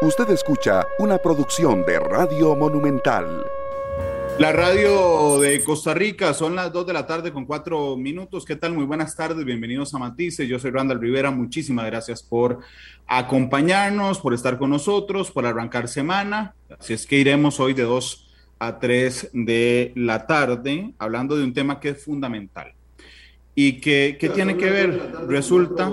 [0.00, 3.44] Usted escucha una producción de Radio Monumental.
[4.38, 8.44] La radio de Costa Rica, son las 2 de la tarde con 4 minutos.
[8.44, 8.74] ¿Qué tal?
[8.74, 10.48] Muy buenas tardes, bienvenidos a Matices.
[10.48, 12.60] Yo soy Randall Rivera, muchísimas gracias por
[13.08, 16.54] acompañarnos, por estar con nosotros, por arrancar semana.
[16.78, 18.30] Así es que iremos hoy de 2
[18.60, 22.72] a 3 de la tarde hablando de un tema que es fundamental.
[23.56, 25.12] ¿Y que, qué tiene que ver?
[25.26, 25.90] Resulta...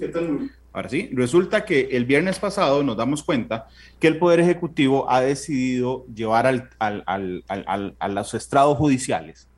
[0.00, 0.50] ¿Qué tal?
[0.74, 3.68] Ahora sí, resulta que el viernes pasado nos damos cuenta
[4.00, 9.48] que el Poder Ejecutivo ha decidido llevar al, a los estrados judiciales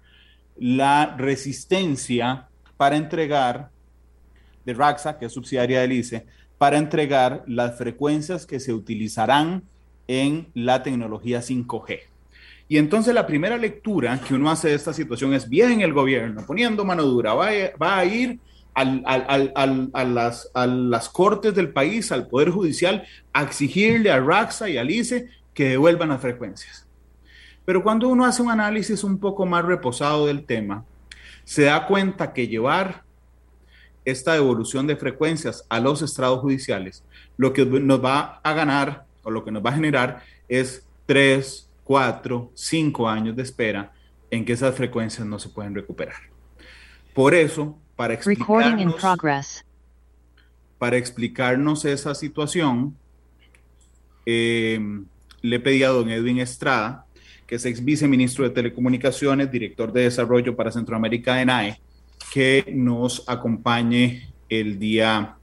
[0.59, 3.71] la resistencia para entregar
[4.67, 6.27] de Raxa, que es subsidiaria del ICE,
[6.59, 9.63] para entregar las frecuencias que se utilizarán
[10.09, 12.01] en la tecnología 5G.
[12.69, 16.45] Y entonces la primera lectura que uno hace de esta situación es, bien el gobierno,
[16.47, 17.49] poniendo mano dura, va
[17.81, 18.39] va a ir
[18.77, 24.77] a, las, a las cortes del país, al Poder Judicial, a exigirle a Raxa y
[24.77, 26.87] a ICE que devuelvan las frecuencias.
[27.65, 30.85] Pero cuando uno hace un análisis un poco más reposado del tema,
[31.45, 33.03] se da cuenta que llevar
[34.05, 37.03] esta devolución de frecuencias a los estrados judiciales,
[37.37, 41.69] lo que nos va a ganar o lo que nos va a generar es tres,
[41.83, 43.93] cuatro, cinco años de espera
[44.31, 46.17] en que esas frecuencias no se pueden recuperar.
[47.15, 48.95] Por eso, para explicarnos,
[50.79, 52.95] para explicarnos esa situación,
[54.27, 54.79] eh,
[55.41, 57.07] le pedí a don Edwin Estrada,
[57.47, 61.81] que es ex viceministro de Telecomunicaciones, director de Desarrollo para Centroamérica de NAE,
[62.33, 65.37] que nos acompañe el día,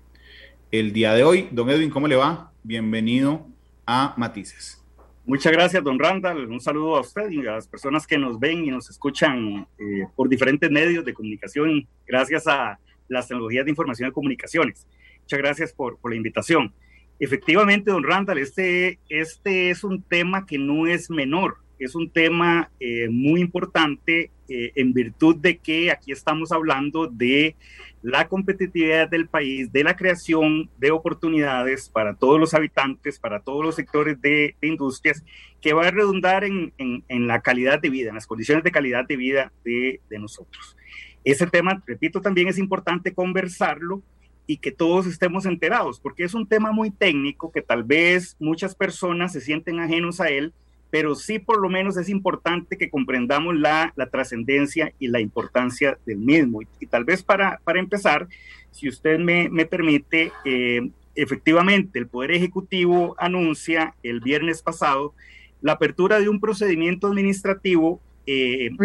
[0.72, 1.50] el día de hoy.
[1.52, 2.52] Don Edwin, ¿cómo le va?
[2.62, 3.48] Bienvenido
[3.86, 4.83] a Matices.
[5.26, 6.52] Muchas gracias, don Randall.
[6.52, 10.06] Un saludo a usted y a las personas que nos ven y nos escuchan eh,
[10.18, 14.86] por diferentes medios de comunicación, gracias a las tecnologías de información y comunicaciones.
[15.22, 16.74] Muchas gracias por, por la invitación.
[17.20, 22.70] Efectivamente, don Randall, este, este es un tema que no es menor, es un tema
[22.80, 27.56] eh, muy importante eh, en virtud de que aquí estamos hablando de
[28.02, 33.64] la competitividad del país, de la creación de oportunidades para todos los habitantes, para todos
[33.64, 35.24] los sectores de, industrias,
[35.62, 36.74] que va a redundar en,
[37.08, 40.76] la calidad de vida, en las condiciones de calidad de vida de, de nosotros.
[41.24, 44.03] Ese tema, repito, también es importante conversarlo
[44.46, 48.76] y que todos estemos enterados, porque es un tema muy técnico que tal vez muchas
[48.76, 50.53] personas se sienten ajenos a él,
[50.94, 55.98] pero sí por lo menos es importante que comprendamos la, la trascendencia y la importancia
[56.06, 56.62] del mismo.
[56.80, 58.28] Y, tal vez para, para, empezar,
[58.70, 65.16] si usted me, me permite, eh, efectivamente el Poder Ejecutivo anuncia el viernes pasado
[65.62, 68.78] la apertura de un procedimiento administrativo eh, en,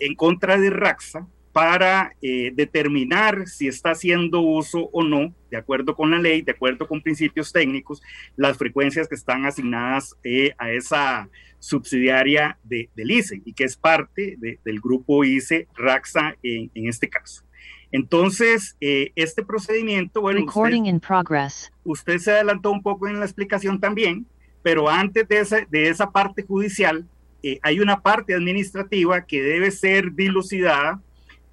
[0.00, 5.94] en, contra de Raxa para eh, determinar si está haciendo uso o no, de acuerdo
[5.94, 8.02] con la ley, de acuerdo con principios técnicos,
[8.34, 11.28] las frecuencias que están asignadas eh, a esa
[11.60, 17.44] subsidiaria de, del ICE y que es parte del grupo ICE RAXA en, este caso.
[17.92, 20.40] Entonces, eh, este procedimiento, bueno,
[21.84, 24.26] usted, se adelantó un poco en la explicación también,
[24.64, 27.06] pero antes de esa, de esa parte judicial,
[27.62, 31.00] hay una parte administrativa que debe ser dilucidada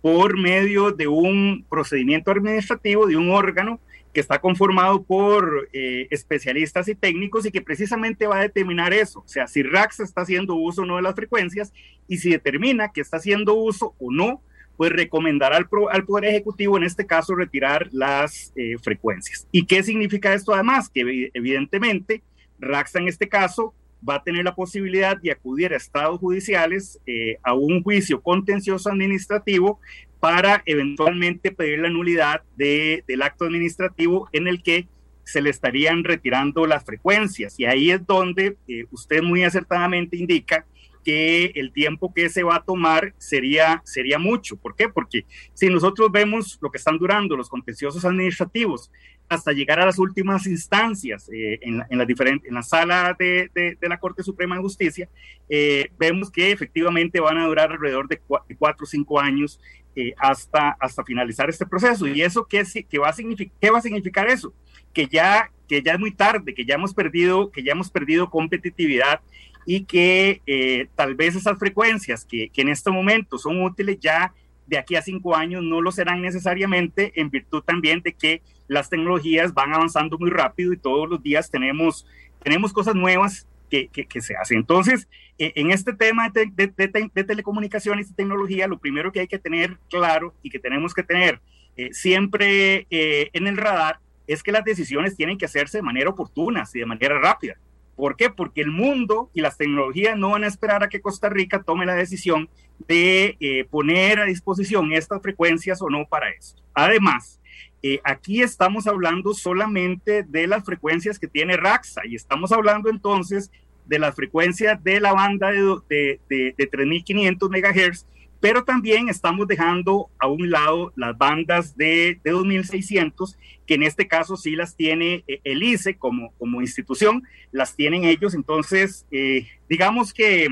[0.02, 3.80] por medio de un procedimiento administrativo, de un órgano
[4.14, 9.20] que está conformado por eh, especialistas y técnicos y que precisamente va a determinar eso,
[9.20, 11.72] o sea, si RAX está haciendo uso o no de las frecuencias
[12.08, 14.42] y si determina que está haciendo uso o no,
[14.76, 19.48] pues recomendará al, Poder Ejecutivo en este caso retirar las eh, frecuencias.
[19.52, 20.90] ¿Y qué significa esto además?
[20.90, 22.24] Que evidentemente
[22.60, 23.76] RAXA en este caso
[24.08, 28.90] va a tener la posibilidad de acudir a estados judiciales eh, a un juicio contencioso
[28.90, 29.80] administrativo
[30.20, 34.88] para eventualmente pedir la nulidad de, del acto administrativo en el que
[35.24, 37.60] se le estarían retirando las frecuencias.
[37.60, 40.66] Y ahí es donde eh, usted muy acertadamente indica
[41.04, 44.56] que el tiempo que se va a tomar sería, sería mucho.
[44.56, 44.90] ¿Por qué?
[44.90, 48.92] Porque si nosotros vemos lo que están durando los contenciosos administrativos
[49.30, 53.78] hasta llegar a las últimas instancias eh, en, la, en, en la sala de, de,
[53.88, 55.08] la Corte Suprema de Justicia,
[55.48, 58.20] eh, vemos que efectivamente van a durar alrededor de
[58.58, 59.62] cuatro o cinco años
[59.96, 62.08] eh, hasta, hasta finalizar este proceso.
[62.08, 63.16] ¿Y eso qué, qué, va a
[63.60, 64.54] qué va a significar eso?
[64.94, 68.30] Que ya, que ya es muy tarde, que ya hemos perdido, que ya hemos perdido
[68.30, 69.22] competitividad
[69.66, 74.34] y que tal vez esas frecuencias que, que en este momento son útiles ya
[74.68, 78.90] de aquí a cinco años no lo serán necesariamente en virtud también de que las
[78.90, 82.08] tecnologías van avanzando muy rápido y todos los días tenemos,
[82.42, 84.60] tenemos cosas nuevas que, que, se hacen.
[84.60, 89.28] Entonces, e, en este tema de, de, de, telecomunicaciones y tecnología, lo primero que hay
[89.28, 91.42] que tener claro y que tenemos que tener
[91.76, 96.10] eh, siempre eh, en el radar es que las decisiones tienen que hacerse de manera
[96.10, 97.58] oportuna y de manera rápida.
[97.96, 98.30] ¿Por qué?
[98.30, 101.86] Porque el mundo y las tecnologías no van a esperar a que Costa Rica tome
[101.86, 102.50] la decisión
[102.88, 106.56] de eh, poner a disposición estas frecuencias o no para eso.
[106.74, 107.40] Además,
[107.84, 113.52] eh, aquí estamos hablando solamente de las frecuencias que tiene RAXA y estamos hablando entonces
[113.86, 118.06] de las frecuencias de la banda de, de, de, de 3.500 MHz
[118.42, 124.08] pero también estamos dejando a un lado las bandas de, de 2600, que en este
[124.08, 129.48] caso sí las tiene eh, el ICE como, como institución, las tienen ellos, entonces eh,
[129.70, 130.48] digamos que,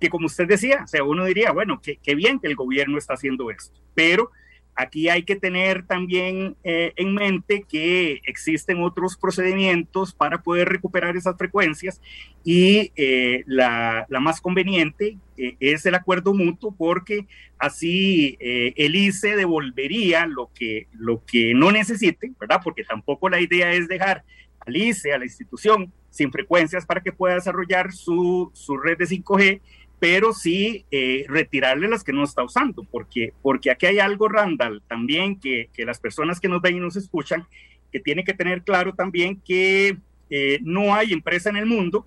[0.00, 3.14] que como usted decía, o sea, uno diría, bueno, qué bien que el gobierno está
[3.14, 4.30] haciendo esto, pero
[4.80, 11.16] Aquí hay que tener también eh, en mente que existen otros procedimientos para poder recuperar
[11.16, 12.00] esas frecuencias
[12.44, 17.26] y eh, la, más conveniente eh, es el acuerdo mutuo porque
[17.58, 22.60] así el ICE devolvería lo que, lo que no necesite, ¿verdad?
[22.62, 24.22] Porque tampoco la idea es dejar
[24.60, 29.06] al ICE, a la institución, sin frecuencias para que pueda desarrollar su, su red de
[29.06, 29.60] 5G
[30.00, 34.82] pero sí eh, retirarle las que no está usando, porque, porque aquí hay algo, Randall,
[34.86, 37.46] también que, que las personas que nos ven y nos escuchan,
[37.90, 39.96] que tienen que tener claro también que
[40.30, 42.06] eh, no hay empresa en el mundo,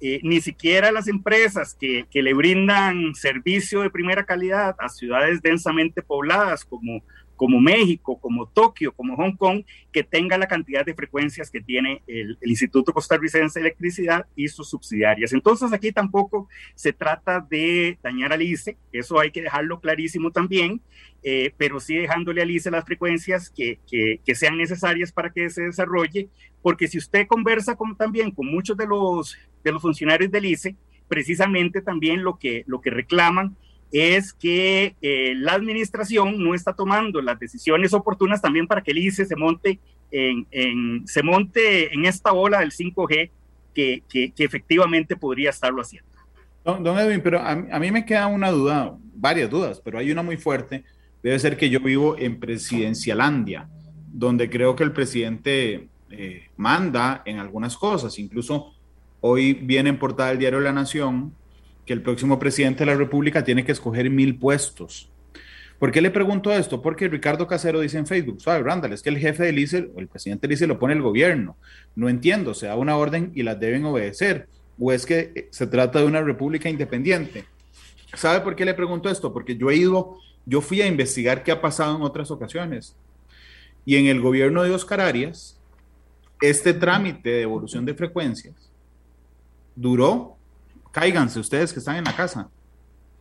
[0.00, 5.40] eh, ni siquiera las empresas que, que, le brindan servicio de primera calidad a ciudades
[5.40, 7.02] densamente pobladas como,
[7.36, 9.62] como México, como Tokio, como Hong Kong,
[9.92, 14.70] que tenga la cantidad de frecuencias que tiene el, Instituto Costarricense de Electricidad y sus
[14.70, 15.32] subsidiarias.
[15.32, 20.80] Entonces aquí tampoco se trata de dañar al ICE, eso hay que dejarlo clarísimo también,
[21.22, 23.78] eh, pero sí dejándole al ICE las frecuencias que,
[24.34, 26.28] sean necesarias para que se desarrolle,
[26.62, 30.76] porque si usted conversa con, también con muchos de los, de los funcionarios del ICE,
[31.08, 33.56] precisamente también lo que, lo que reclaman
[33.92, 38.98] es que eh, la administración no está tomando las decisiones oportunas también para que el
[38.98, 39.78] ICE se monte
[40.10, 43.30] en, en se monte en esta ola del 5G
[43.74, 46.08] que, que, efectivamente podría estarlo haciendo.
[46.64, 50.22] Don, Edwin, pero a, a, mí me queda una duda, varias dudas, pero hay una
[50.22, 50.84] muy fuerte.
[51.22, 53.68] Debe ser que yo vivo en Presidencialandia,
[54.12, 58.18] donde creo que el presidente eh, manda en algunas cosas.
[58.18, 58.72] Incluso
[59.20, 61.34] hoy viene en portada del diario La Nación
[61.86, 65.08] que el próximo presidente de la República tiene que escoger mil puestos.
[65.78, 66.82] ¿Por qué le pregunto esto?
[66.82, 70.08] Porque Ricardo Casero dice en Facebook, suave, Randall, es que el jefe del ICE el
[70.08, 71.56] presidente del ICE lo pone el gobierno.
[71.94, 74.48] No entiendo, se da una orden y las deben obedecer.
[74.78, 77.44] ¿O es que eh, se trata de una república independiente?
[78.14, 79.32] ¿Sabe por qué le pregunto esto?
[79.32, 82.96] Porque yo he ido, yo fui a investigar qué ha pasado en otras ocasiones.
[83.84, 85.60] Y en el gobierno de Oscar Arias,
[86.40, 88.54] este trámite de evolución de frecuencias
[89.74, 90.35] duró
[90.96, 92.48] cáiganse ustedes que están en la casa.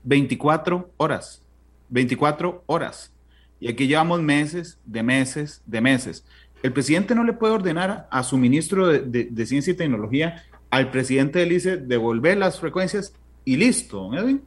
[0.06, 1.44] 24 horas.
[1.90, 3.14] 24 horas.
[3.60, 6.26] Y aquí llevamos meses, de meses, de meses.
[6.64, 11.40] El presidente no le puede ordenar a su ministro de, Ciencia y Tecnología, al presidente
[11.40, 13.14] del ICE, devolver las frecuencias
[13.44, 14.42] y listo, don Edwin.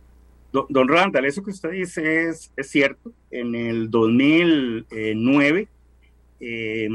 [0.50, 3.12] Don, Randall, eso que usted dice es, es cierto.
[3.30, 5.68] En el 2009,
[6.40, 6.88] eh,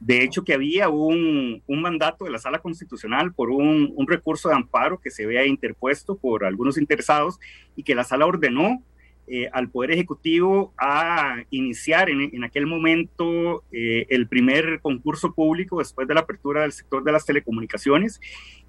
[0.00, 4.98] de hecho, que había un, mandato de la Sala Constitucional por un, recurso de amparo
[4.98, 7.38] que se vea interpuesto por algunos interesados
[7.76, 8.82] y que la Sala ordenó
[9.26, 16.08] eh, al Poder Ejecutivo a iniciar en, aquel momento eh, el primer concurso público después
[16.08, 18.20] de la apertura del sector de las telecomunicaciones.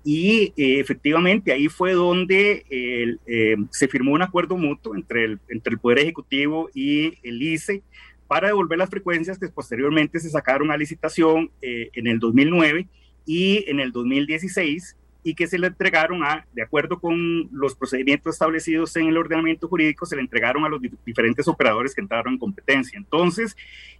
[0.03, 2.65] Y eh, efectivamente ahí fue donde
[3.72, 7.84] se firmó un acuerdo mutuo entre el, entre el Poder Ejecutivo y el ICE
[8.31, 12.88] para devolver las frecuencias que posteriormente se sacaron a licitación eh, en el 2009
[13.25, 18.35] y en el 2016 y que se le entregaron a, de acuerdo con los procedimientos
[18.35, 22.39] establecidos en el ordenamiento jurídico, se le entregaron a los diferentes operadores que entraron en
[22.39, 22.97] competencia.
[22.97, 23.57] Entonces,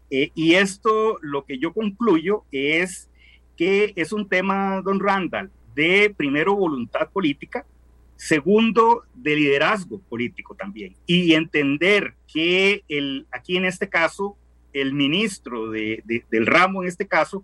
[0.10, 3.10] eh, y esto lo que yo concluyo es
[3.58, 7.66] que es un tema, don Randall, de primero voluntad política,
[8.22, 10.96] Segundo, de liderazgo político también.
[11.08, 14.38] Y entender que el, aquí en este caso,
[14.74, 17.44] el ministro de, del ramo, en este caso,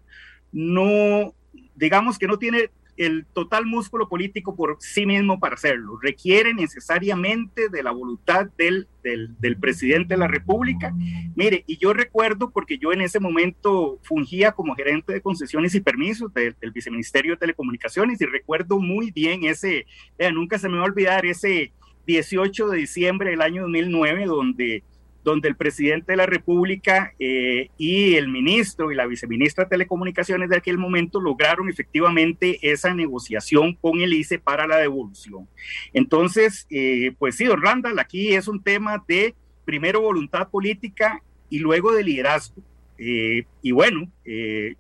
[0.52, 1.34] no,
[1.74, 6.00] digamos que no tiene el total músculo político por sí mismo para hacerlo.
[6.01, 10.94] Requiere necesariamente de la voluntad del, del, presidente de la República.
[11.36, 15.82] Mire, y yo recuerdo, porque yo en ese momento fungía como gerente de concesiones y
[15.82, 19.86] permisos del, Viceministerio de Telecomunicaciones y recuerdo muy bien ese,
[20.34, 21.72] nunca se me va a olvidar ese
[22.06, 24.84] 18 de diciembre del año 2009, donde
[25.28, 30.50] donde el presidente de la República eh, y el ministro y la viceministra de Telecomunicaciones
[30.50, 35.50] de aquel momento lograron efectivamente esa negociación con el ICE para la devolución.
[35.92, 41.60] Entonces, eh, pues sí, don Randall, aquí es un tema de primero voluntad política y
[41.60, 42.64] luego de liderazgo.
[42.98, 44.10] Eh, y bueno,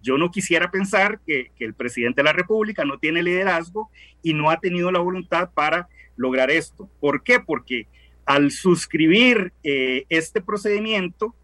[0.01, 3.89] yo no quisiera pensar que, que, el presidente de la República no tiene liderazgo
[4.23, 6.89] y no ha tenido la voluntad para lograr esto.
[7.01, 7.41] ¿Por qué?
[7.41, 7.85] Porque
[8.27, 11.35] al suscribir eh, este procedimiento,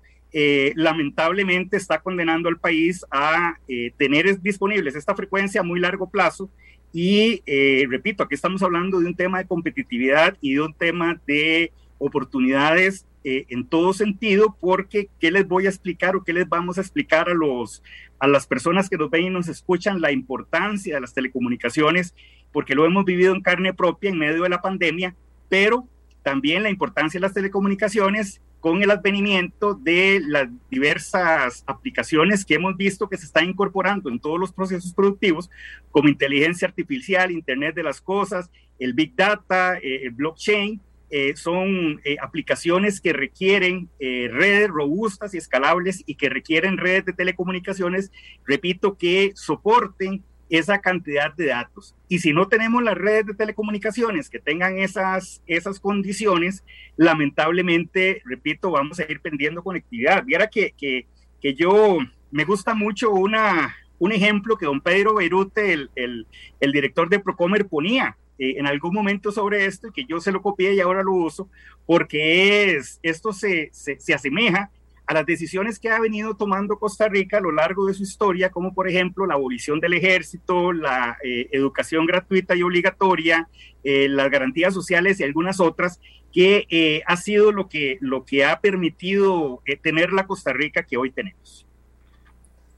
[0.75, 3.55] lamentablemente está condenando al país a
[3.99, 6.49] tener disponibles esta frecuencia a muy largo plazo.
[6.91, 7.43] Y
[7.87, 13.05] repito, aquí estamos hablando de un tema de competitividad y de un tema de oportunidades
[13.25, 16.81] eh, en todo sentido, porque ¿qué les voy a explicar o qué les vamos a
[16.81, 17.81] explicar a, los,
[18.19, 22.13] a las personas que nos ven y nos escuchan la importancia de las telecomunicaciones?
[22.51, 25.15] Porque lo hemos vivido en carne propia en medio de la pandemia,
[25.47, 25.87] pero
[26.23, 32.77] también la importancia de las telecomunicaciones con el advenimiento de las diversas aplicaciones que hemos
[32.77, 35.49] visto que se están incorporando en todos los procesos productivos,
[35.91, 38.49] como inteligencia artificial, Internet de las Cosas,
[38.79, 45.37] el Big Data, eh, el blockchain, eh, son eh, aplicaciones que requieren redes robustas y
[45.37, 48.11] escalables y que requieren redes de telecomunicaciones,
[48.45, 50.23] repito, que soporten
[50.57, 51.95] esa cantidad de datos.
[52.07, 56.63] Y si no tenemos las redes de telecomunicaciones que tengan esas, esas condiciones,
[56.95, 60.23] lamentablemente, repito, vamos a ir perdiendo conectividad.
[60.23, 61.07] Viera que, que,
[61.41, 61.97] que yo
[62.29, 66.27] me gusta mucho una, un ejemplo que don Pedro Beirute, el, el,
[66.59, 70.31] el director de Procomer, ponía eh, en algún momento sobre esto y que yo se
[70.31, 71.49] lo copié y ahora lo uso,
[71.87, 74.69] porque es, esto se, se, se asemeja
[75.05, 78.49] a las decisiones que ha venido tomando Costa Rica a lo largo de su historia,
[78.49, 83.47] como por ejemplo la abolición del ejército, la eh, educación gratuita y obligatoria,
[83.83, 85.99] eh, las garantías sociales y algunas otras,
[86.31, 91.11] que ha sido lo que, lo que ha permitido tener la Costa Rica que hoy
[91.11, 91.67] tenemos.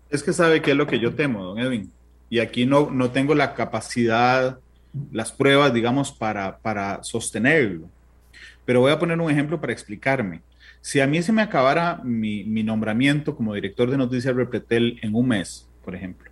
[0.10, 1.89] Es que sabe qué es lo que yo temo, don Edwin,
[2.29, 4.60] y aquí no, no tengo la capacidad
[5.12, 7.89] las pruebas, digamos, para, para sostenerlo.
[8.65, 10.41] Pero voy a poner un ejemplo para explicarme.
[10.85, 15.15] Si a mí se me acabara mi, mi nombramiento como director de Noticias Repretel en
[15.15, 16.29] un mes, por ejemplo,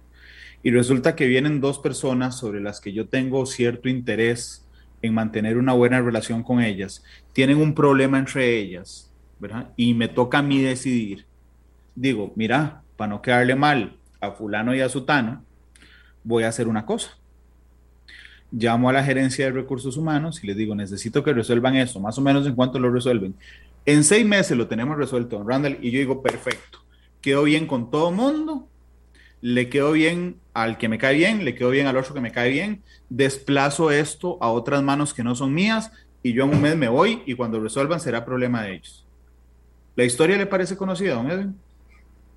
[0.62, 4.63] y resulta que vienen dos personas sobre las que yo tengo cierto interés
[5.01, 9.72] en mantener una buena relación con ellas, tienen un problema entre ellas, ¿verdad?
[9.75, 11.25] Y me toca a mí decidir.
[11.95, 15.43] Digo, mira, para no quedarle mal a fulano y a sutano,
[16.24, 17.17] voy a hacer una cosa
[18.53, 22.17] llamo a la gerencia de recursos humanos y les digo, necesito que resuelvan eso, más
[22.17, 23.33] o menos en cuanto lo resuelven.
[23.86, 26.79] En seis meses lo tenemos resuelto, Randall, y yo digo, perfecto,
[27.19, 28.67] quedó bien con todo mundo,
[29.41, 32.31] le quedó bien al que me cae bien, le quedó bien al otro que me
[32.31, 35.91] cae bien, desplazo esto a otras manos que no son mías
[36.22, 39.05] y yo en un mes me voy y cuando resuelvan será problema de ellos.
[39.95, 41.60] ¿La historia le parece conocida, don Edwin?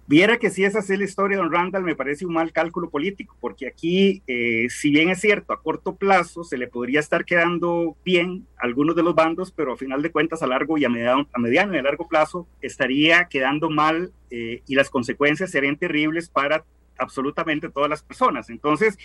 [0.08, 3.36] Viera que si esa es la historia Don Randall, me parece un mal cálculo político,
[3.40, 7.96] porque aquí, eh, si bien es cierto, a corto plazo se le podría estar quedando
[8.04, 11.28] bien algunos de los bandos, pero a final de cuentas a largo y a mediano,
[11.32, 16.28] a mediano y a largo plazo estaría quedando mal eh, y las consecuencias serían terribles
[16.28, 16.64] para
[16.98, 18.50] absolutamente todas las personas.
[18.50, 18.98] Entonces,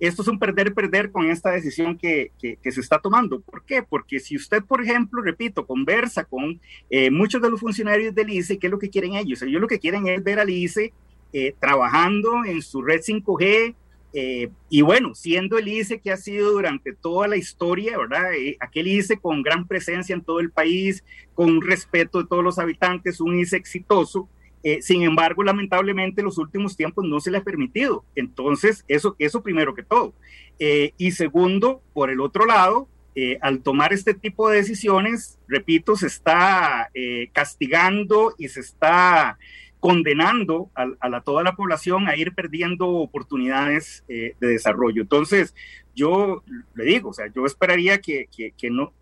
[0.00, 3.40] esto es un perder-perder con esta decisión que, que, se está tomando.
[3.40, 3.82] ¿Por qué?
[3.82, 8.58] Porque si usted, por ejemplo, repito, conversa con eh, muchos de los funcionarios del ICE,
[8.58, 9.42] ¿qué es lo que quieren ellos?
[9.42, 10.92] Ellos lo que quieren es ver al ICE
[11.32, 13.74] eh, trabajando en su red 5G.
[14.14, 18.30] Eh, y bueno, siendo el ICE que ha sido durante toda la historia, ¿verdad?
[18.60, 23.20] aquel ICE con gran presencia en todo el país, con respeto de todos los habitantes,
[23.20, 24.28] un ICE exitoso,
[24.62, 28.04] eh, sin embargo, lamentablemente, en los últimos tiempos no se le ha permitido.
[28.14, 30.14] Entonces, eso, eso primero que todo.
[30.58, 35.96] Eh, y segundo, por el otro lado, eh, al tomar este tipo de decisiones, repito,
[35.96, 36.90] se está
[37.32, 39.38] castigando y se está
[39.80, 45.02] condenando a, toda la población a ir perdiendo oportunidades de desarrollo.
[45.02, 45.54] Entonces,
[45.94, 46.42] yo
[46.74, 48.92] le digo, o sea, yo esperaría que, que no,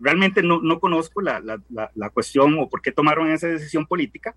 [0.00, 4.34] realmente no, no conozco la, la, la, cuestión o por qué tomaron esa decisión política,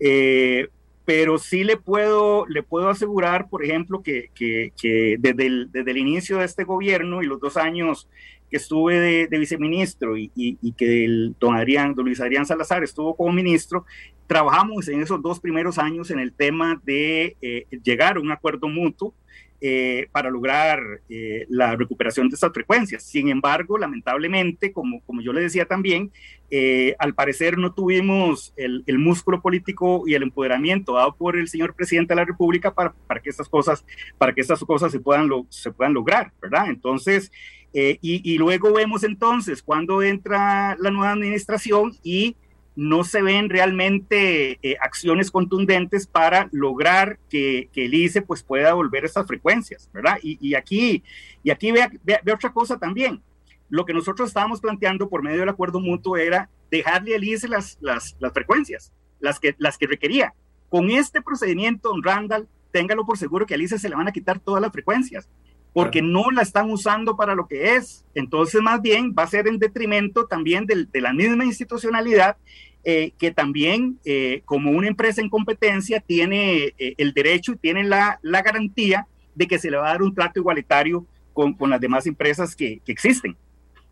[0.00, 0.68] eh,
[1.04, 5.90] pero sí le puedo, le puedo asegurar, por ejemplo, que, que, que desde, el, desde,
[5.90, 8.08] el, inicio de este gobierno y los dos años
[8.50, 12.46] que estuve de, de viceministro y, y, y, que el don, Adrián, don Luis Adrián
[12.46, 13.84] Salazar estuvo como ministro,
[14.26, 18.68] trabajamos en esos dos primeros años en el tema de eh, llegar a un acuerdo
[18.68, 19.14] mutuo
[19.62, 23.02] eh, para lograr eh, la recuperación de estas frecuencias.
[23.02, 26.10] Sin embargo, lamentablemente, como, como yo le decía también,
[26.50, 31.46] eh, al parecer no tuvimos el, el, músculo político y el empoderamiento dado por el
[31.46, 33.84] señor presidente de la República para, para que estas cosas,
[34.16, 36.68] para que estas cosas se puedan, lo, se puedan lograr, ¿verdad?
[36.68, 37.30] Entonces,
[37.72, 42.34] y, y luego vemos entonces cuando entra la nueva administración y
[42.80, 48.72] no se ven realmente eh, acciones contundentes para lograr que, que, el ICE pues, pueda
[48.72, 50.16] volver estas frecuencias, ¿verdad?
[50.22, 51.04] Y, y aquí,
[51.42, 53.22] y aquí ve, ve, otra cosa también.
[53.68, 57.76] Lo que nosotros estábamos planteando por medio del acuerdo mutuo era dejarle al ICE las,
[57.82, 60.32] las, las frecuencias, las que, las que requería.
[60.70, 64.12] Con este procedimiento, don Randall, téngalo por seguro que a Alice se le van a
[64.12, 65.28] quitar todas las frecuencias,
[65.72, 68.04] porque no la están usando para lo que es.
[68.14, 72.36] Entonces, más bien, va a ser en detrimento también de, la misma institucionalidad
[72.82, 77.84] eh, que también, eh, como una empresa en competencia, tiene eh, el derecho y tiene
[77.84, 81.68] la, la, garantía de que se le va a dar un trato igualitario con, con
[81.68, 83.36] las demás empresas que, que existen.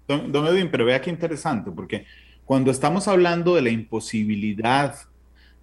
[0.06, 2.06] Don, don, Edwin, pero vea qué interesante, porque
[2.46, 4.94] cuando estamos hablando de la imposibilidad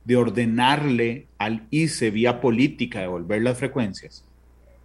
[0.03, 4.24] de ordenarle al ICE vía política devolver las frecuencias,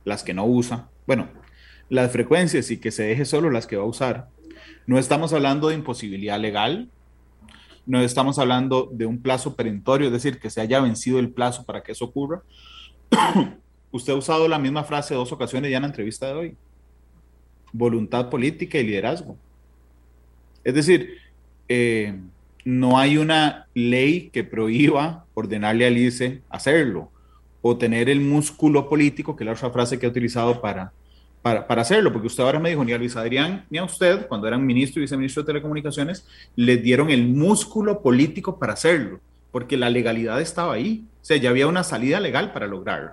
[0.05, 1.29] las que no usa, bueno,
[1.91, 4.29] las frecuencias y que se deje solo las que va a usar,
[4.87, 6.89] no estamos hablando de imposibilidad legal,
[7.91, 11.65] no estamos hablando de un plazo perentorio, es decir, que se haya vencido el plazo
[11.65, 12.41] para que eso ocurra.
[13.91, 16.57] Usted ha usado la misma frase dos ocasiones ya en la entrevista de hoy.
[17.73, 19.37] Voluntad política y liderazgo.
[20.63, 21.17] Es decir,
[21.69, 22.17] eh,
[22.65, 27.11] no hay una ley que prohíba ordenarle al ICE hacerlo
[27.61, 30.93] o tener el músculo político, que es la otra frase que ha utilizado para,
[31.43, 34.27] para, para, hacerlo, porque usted ahora me dijo, ni a Luis Adrián ni a usted,
[34.29, 39.21] cuando eran ministro y viceministro de Telecomunicaciones, les dieron el músculo político para hacerlo,
[39.51, 43.13] porque la legalidad estaba ahí, o sea, ya había una salida legal para lograrlo.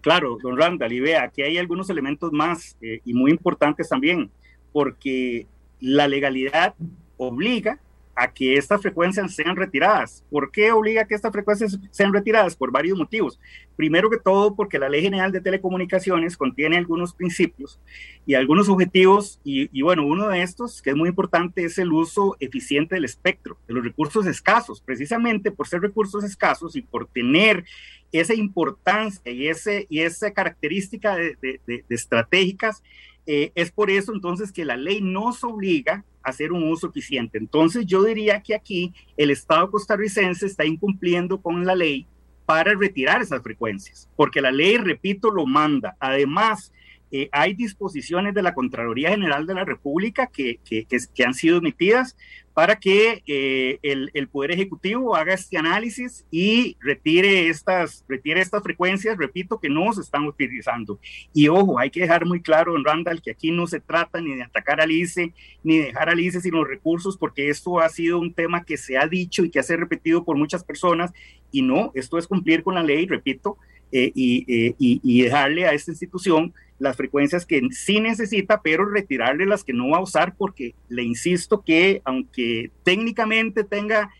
[0.00, 4.30] Claro, don Randall, y vea, aquí hay algunos elementos más eh, y muy importantes también,
[4.72, 5.46] porque
[5.80, 6.74] la legalidad
[7.16, 7.78] obliga
[8.16, 10.24] a que estas frecuencias sean retiradas.
[10.30, 12.56] ¿Por qué obliga a que estas frecuencias sean retiradas?
[12.56, 13.40] Por varios motivos.
[13.76, 17.80] Primero que todo, porque la Ley General de Telecomunicaciones contiene algunos principios
[18.26, 22.36] y algunos objetivos, y, bueno, uno de estos, que es muy importante, es el uso
[22.40, 27.64] eficiente del espectro, de los recursos escasos, precisamente por ser recursos escasos y por tener
[28.12, 32.82] esa importancia y, ese, y esa característica de, de estratégicas
[33.26, 37.38] eh, es por eso entonces que la ley nos obliga a hacer un uso eficiente.
[37.38, 42.06] Entonces yo diría que aquí el Estado costarricense está incumpliendo con la ley
[42.46, 45.96] para retirar esas frecuencias, porque la ley, repito, lo manda.
[45.98, 46.72] Además,
[47.10, 51.58] eh, hay disposiciones de la Contraloría General de la República que, que, que, han sido
[51.58, 52.16] emitidas
[52.54, 58.62] para que eh, el, el, Poder Ejecutivo haga este análisis y retire estas, retire estas
[58.62, 61.00] frecuencias, repito, que no se están utilizando.
[61.32, 64.36] Y ojo, hay que dejar muy claro, en Randall, que aquí no se trata ni
[64.36, 67.88] de atacar al ICE, ni de dejar al ICE sin los recursos, porque esto ha
[67.88, 71.12] sido un tema que se ha dicho y que ha sido repetido por muchas personas,
[71.50, 73.58] y no, esto es cumplir con la ley, repito,
[73.92, 79.64] eh, y, y, dejarle a esta institución las frecuencias que sí necesita, pero retirarle las
[79.64, 84.10] que no va a usar porque le insisto que aunque técnicamente tenga,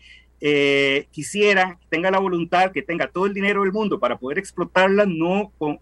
[0.41, 5.07] eh, quisiera, tenga la voluntad, que tenga todo el dinero del mundo para poder explotarlas,
[5.07, 5.79] no con,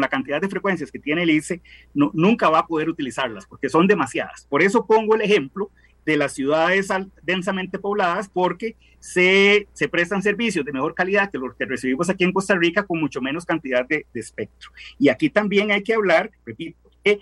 [0.00, 1.60] la cantidad de frecuencias que tiene el ICE,
[1.94, 4.46] nunca va a poder utilizarlas porque son demasiadas.
[4.48, 5.70] Por eso pongo el ejemplo
[6.04, 6.88] de las ciudades
[7.22, 12.24] densamente pobladas porque se, se, prestan servicios de mejor calidad que los que recibimos aquí
[12.24, 14.70] en Costa Rica con mucho menos cantidad de, espectro.
[14.98, 17.20] Y aquí también hay que hablar, repito, que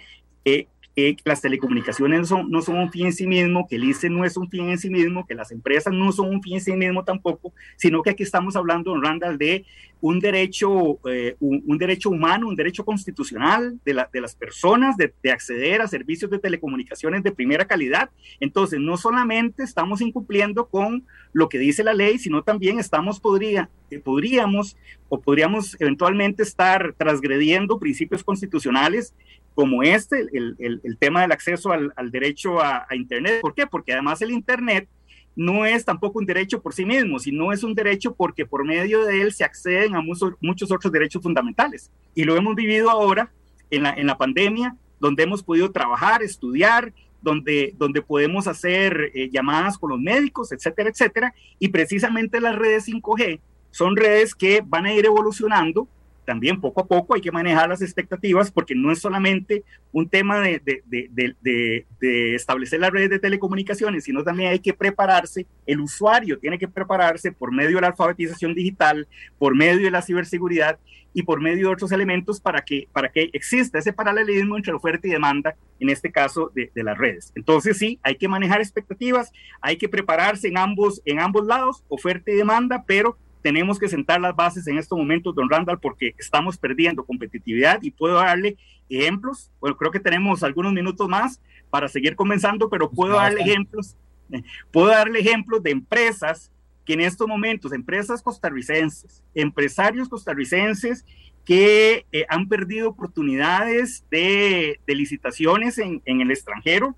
[0.99, 4.25] que las telecomunicaciones son, no son, un fin en sí mismo, que el ICE no
[4.25, 6.73] es un fin en sí mismo, que las empresas no son un fin en sí
[6.73, 9.65] mismo tampoco, sino que aquí estamos hablando, Randall, de
[10.01, 15.13] un derecho, eh, un, derecho humano, un derecho constitucional de, la, de las personas de,
[15.23, 18.11] de, acceder a servicios de telecomunicaciones de primera calidad.
[18.41, 23.71] Entonces, no solamente estamos incumpliendo con lo que dice la ley, sino también estamos, podría,
[23.91, 24.77] eh, podríamos
[25.09, 29.15] o podríamos eventualmente estar transgrediendo principios constitucionales
[29.59, 33.41] como este, el, el, el tema del acceso al, al derecho a, a, Internet.
[33.41, 33.67] ¿Por qué?
[33.67, 34.89] Porque además el Internet
[35.35, 39.05] no es tampoco un derecho por sí mismo, sino es un derecho porque por medio
[39.05, 41.91] de él se acceden a muchos, muchos otros derechos fundamentales.
[42.15, 43.33] Y lo hemos vivido ahora
[43.69, 49.29] en la, en la pandemia, donde hemos podido trabajar, estudiar, donde, donde podemos hacer eh,
[49.29, 51.35] llamadas con los médicos, etcétera, etcétera.
[51.59, 53.41] Y precisamente las redes 5G
[53.73, 55.89] son redes que van a ir evolucionando
[56.29, 60.39] también poco a poco hay que manejar las expectativas porque no es solamente un tema
[60.41, 65.81] de, de, de, de, establecer las redes de telecomunicaciones, sino también hay que prepararse, el
[65.81, 70.79] usuario tiene que prepararse por medio de la alfabetización digital, por medio de la ciberseguridad
[71.15, 75.09] y por medio de otros elementos para que, para que exista ese paralelismo entre oferta
[75.09, 77.33] y demanda, en este caso de, las redes.
[77.37, 82.31] Entonces sí, hay que manejar expectativas, hay que prepararse en ambos, en ambos lados, oferta
[82.31, 86.59] y demanda, pero tenemos que sentar las bases en estos momentos, don Randall, porque estamos
[86.59, 88.57] perdiendo competitividad y puedo darle
[88.89, 89.51] ejemplos.
[89.61, 93.97] Bueno, creo que tenemos algunos minutos más para seguir comenzando, pero puedo darle ejemplos,
[94.73, 96.51] puedo darle ejemplos de empresas
[96.85, 101.05] que en estos momentos, empresas costarricenses, empresarios costarricenses
[101.45, 106.97] que eh, han perdido oportunidades de, de licitaciones en, en, el extranjero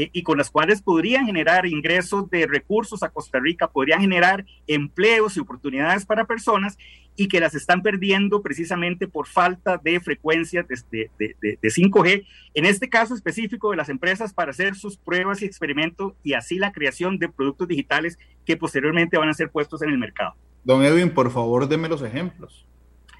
[0.00, 4.46] eh, y con las cuales podrían generar ingresos de recursos a Costa Rica, podrían generar
[4.68, 6.78] empleos y oportunidades para personas
[7.16, 12.64] y que las están perdiendo precisamente por falta de frecuencias de, de, de, 5G, en
[12.64, 16.70] este caso específico de las empresas para hacer sus pruebas y experimentos y así la
[16.70, 20.36] creación de productos digitales que posteriormente van a ser puestos en el mercado.
[20.62, 22.68] Don Edwin, por favor, deme los ejemplos.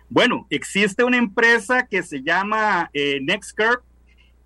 [0.08, 3.87] Bueno, existe una empresa que se llama eh, NextCurve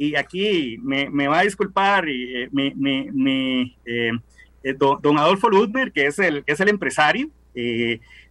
[0.02, 6.42] y aquí me, va a disculpar eh, eh, eh, don, Adolfo Ludmer, que es el,
[6.44, 7.30] es el empresario.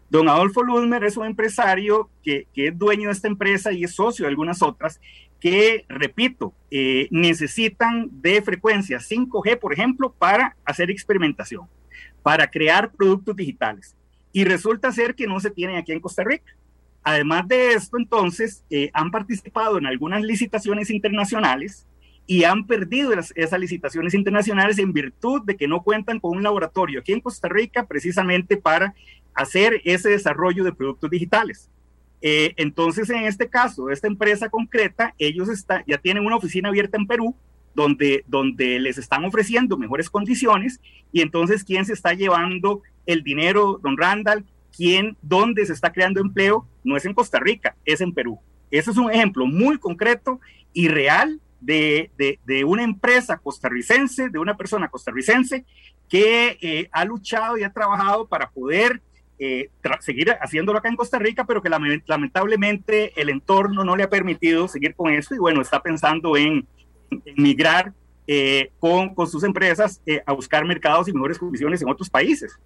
[0.10, 3.96] don Adolfo Ludmer es un empresario que, que, es dueño de esta empresa y es
[3.96, 5.00] socio de algunas otras
[5.40, 6.54] que, repito,
[7.10, 11.68] necesitan de frecuencia 5G, por ejemplo, para hacer experimentación,
[12.22, 13.96] para crear productos digitales.
[14.34, 16.54] Y resulta ser que no se tienen aquí en Costa Rica.
[17.04, 21.88] Además de esto, entonces, eh, han participado en algunas licitaciones internacionales
[22.28, 27.00] y han perdido esas licitaciones internacionales en virtud de que no cuentan con un laboratorio
[27.00, 28.94] aquí en Costa Rica precisamente para
[29.34, 31.70] hacer ese desarrollo de productos digitales.
[32.22, 36.98] Eh, entonces, en este caso, esta empresa concreta, ellos está, ya tienen una oficina abierta
[36.98, 37.36] en Perú
[37.74, 40.80] donde, donde les están ofreciendo mejores condiciones
[41.12, 44.46] y entonces, ¿quién se está llevando el dinero, don Randall?
[44.76, 48.40] Quién, dónde se está creando empleo, no es en Costa Rica, es en Perú.
[48.72, 50.40] Ese es un ejemplo muy concreto
[50.74, 55.66] y real de, de, una empresa costarricense, de una persona costarricense
[56.10, 59.02] que eh, ha luchado y ha trabajado para poder
[59.38, 64.10] eh, seguir haciéndolo acá en Costa Rica, pero que lamentablemente el entorno no le ha
[64.10, 66.68] permitido seguir con eso y bueno, está pensando en,
[67.36, 67.94] migrar
[68.26, 72.58] eh, con, con, sus empresas a buscar mercados y mejores condiciones en otros países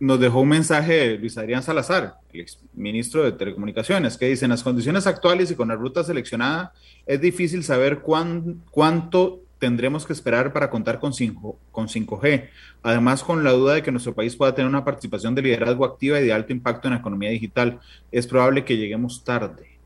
[0.00, 4.62] nos dejó un mensaje Luis Adrián Salazar, el ministro de Telecomunicaciones, que dice, en las
[4.62, 6.72] condiciones actuales y con la ruta seleccionada,
[7.06, 12.48] es difícil saber cuánto tendremos que esperar para contar con, 5, con 5G.
[12.82, 16.18] Además, con la duda de que nuestro país pueda tener una participación de liderazgo activa
[16.18, 17.78] y de alto impacto en la economía digital,
[18.10, 19.78] es probable que lleguemos tarde.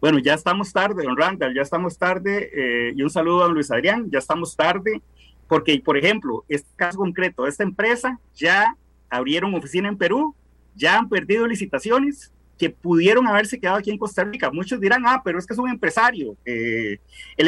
[0.00, 2.50] Bueno, ya estamos tarde, don Randall, ya estamos tarde.
[2.54, 5.02] Eh, y un saludo a Luis Adrián, ya estamos tarde,
[5.48, 8.76] porque, por ejemplo, este caso concreto, esta empresa ya
[9.12, 10.34] abrieron oficina en Perú,
[10.74, 14.50] ya han perdido licitaciones que pudieron haberse quedado aquí en Costa Rica.
[14.50, 16.36] Muchos dirán, ah, pero es que es un empresario.
[16.44, 16.98] El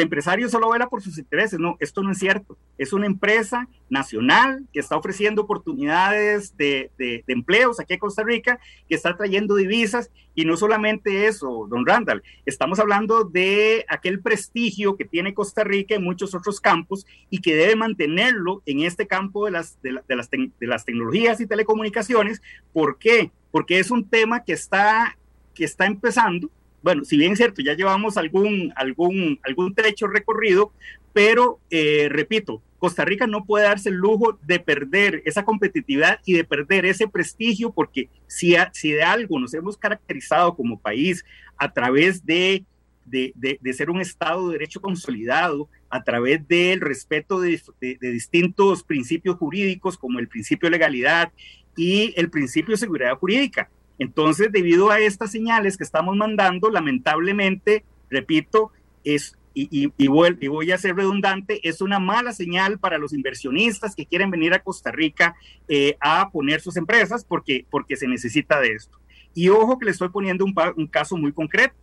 [0.01, 1.59] empresario solo vela por sus intereses.
[1.59, 2.57] No, esto no es cierto.
[2.77, 8.59] Es una empresa nacional que está ofreciendo oportunidades de, de, empleos aquí en Costa Rica,
[8.89, 10.11] que está trayendo divisas.
[10.33, 15.95] Y no solamente eso, don Randall, estamos hablando de aquel prestigio que tiene Costa Rica
[15.95, 20.29] en muchos otros campos y que debe mantenerlo en este campo de las, de, las,
[20.29, 22.41] de las tecnologías y telecomunicaciones.
[22.73, 23.31] ¿Por qué?
[23.55, 25.17] Porque es un tema que está,
[25.53, 26.51] que está empezando.
[26.83, 30.73] Bueno, si bien es cierto, ya llevamos algún, algún, algún trecho recorrido,
[31.13, 36.33] pero eh, repito, Costa Rica no puede darse el lujo de perder esa competitividad y
[36.33, 41.23] de perder ese prestigio, porque si, si de algo nos hemos caracterizado como país
[41.55, 42.65] a través de,
[43.05, 47.61] de, de, ser un Estado de Derecho consolidado, a través del respeto de,
[48.01, 51.31] distintos principios jurídicos como el principio de legalidad
[51.75, 53.69] y el principio de seguridad jurídica.
[53.97, 58.71] Entonces, debido a estas señales que estamos mandando, lamentablemente, repito,
[59.03, 64.05] es, y, y, voy, a ser redundante, es una mala señal para los inversionistas que
[64.05, 65.35] quieren venir a Costa Rica
[65.69, 68.99] eh, a poner sus empresas porque, porque se necesita de esto.
[69.33, 71.75] Y ojo que le estoy poniendo un, un caso muy concreto,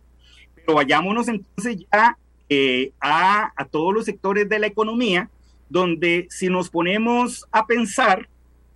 [0.55, 2.17] pero vayámonos entonces ya
[2.49, 5.29] eh, a, a todos los sectores de la economía,
[5.69, 8.29] donde si nos ponemos a pensar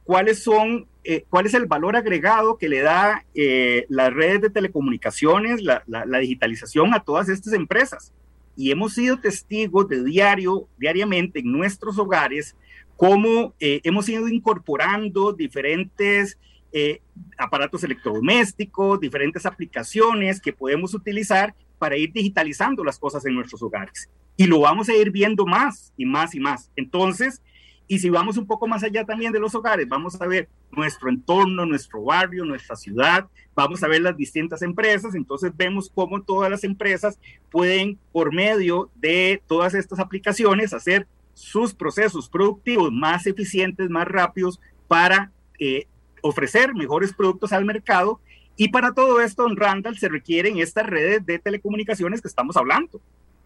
[0.03, 4.49] cuáles son eh, cuál es el valor agregado que le da eh, las redes de
[4.49, 5.83] telecomunicaciones, la,
[6.19, 8.11] digitalización a todas estas empresas.
[8.57, 12.57] Y hemos sido testigos de diario, diariamente en nuestros hogares,
[12.97, 16.37] cómo eh, hemos ido incorporando diferentes
[17.37, 24.09] aparatos electrodomésticos, diferentes aplicaciones que podemos utilizar para ir digitalizando las cosas en nuestros hogares.
[24.35, 26.69] Y lo vamos a ir viendo más y más y más.
[26.75, 27.41] Entonces,
[27.87, 31.09] y si vamos un poco más allá también de los hogares, vamos a ver nuestro
[31.09, 36.51] entorno, nuestro barrio, nuestra ciudad, vamos a ver las distintas empresas, entonces vemos cómo todas
[36.51, 37.17] las empresas
[37.49, 44.59] pueden, por medio de todas estas aplicaciones, hacer sus procesos productivos más eficientes, más rápidos
[44.87, 45.87] para eh,
[46.21, 48.19] ofrecer mejores productos al mercado.
[48.55, 52.99] Y para todo esto, en Randall, se requieren estas redes de telecomunicaciones que estamos hablando.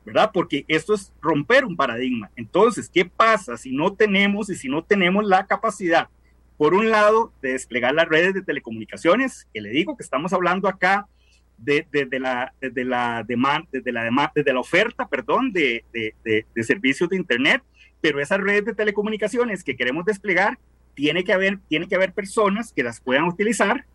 [0.06, 0.32] ¿Verdad?
[0.34, 2.32] Porque esto es romper un paradigma.
[2.36, 6.10] Entonces, ¿qué pasa si no tenemos y si no tenemos la capacidad,
[6.58, 9.48] por un lado, de desplegar las redes de telecomunicaciones?
[9.54, 11.08] Que le digo que estamos hablando acá
[11.62, 17.10] desde la, desde la demanda, desde la desde la oferta, perdón, de, de, de, servicios
[17.10, 17.62] de Internet,
[18.02, 20.58] pero esas redes de telecomunicaciones que queremos desplegar,
[20.96, 23.86] tiene que haber, tiene que haber personas que las puedan utilizar,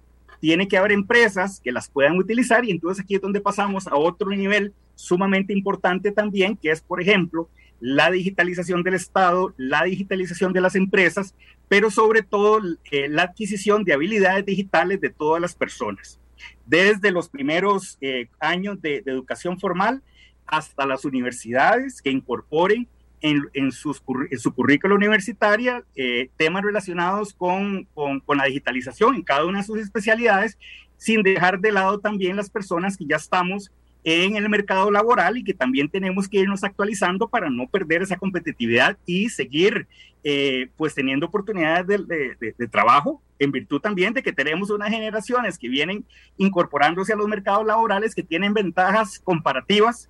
[0.41, 3.97] tiene que haber empresas que las puedan utilizar y entonces aquí es donde pasamos a
[3.97, 7.49] otro nivel sumamente importante también, que es, por ejemplo,
[7.81, 11.35] la digitalización del Estado, la digitalización de las empresas,
[11.69, 16.19] pero sobre todo eh, la adquisición de habilidades digitales de todas las personas.
[16.65, 20.03] Desde los primeros eh, años de, educación formal
[20.47, 22.89] hasta las universidades que incorporen
[23.27, 24.03] en, sus,
[24.39, 29.65] su currícula universitaria eh, temas relacionados con, con, con, la digitalización en cada una de
[29.65, 30.59] sus especialidades,
[30.97, 33.71] sin dejar de lado también las personas que ya estamos
[34.09, 38.17] en el mercado laboral y que también tenemos que irnos actualizando para no perder esa
[38.17, 39.89] competitividad y seguir
[40.23, 45.69] eh, pues teniendo oportunidades de, trabajo en virtud también de que tenemos unas generaciones que
[45.69, 46.05] vienen
[46.37, 50.09] incorporándose a los mercados laborales que tienen ventajas comparativas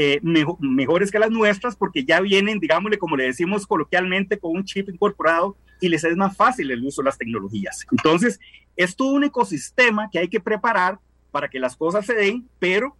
[0.00, 4.64] eh, mejores que las nuestras porque ya vienen, digámosle, como le decimos coloquialmente, con un
[4.64, 7.84] chip incorporado y les es más fácil el uso de las tecnologías.
[7.90, 8.38] Entonces,
[8.76, 11.00] es todo un ecosistema que hay que preparar
[11.32, 12.96] para que las cosas se den, pero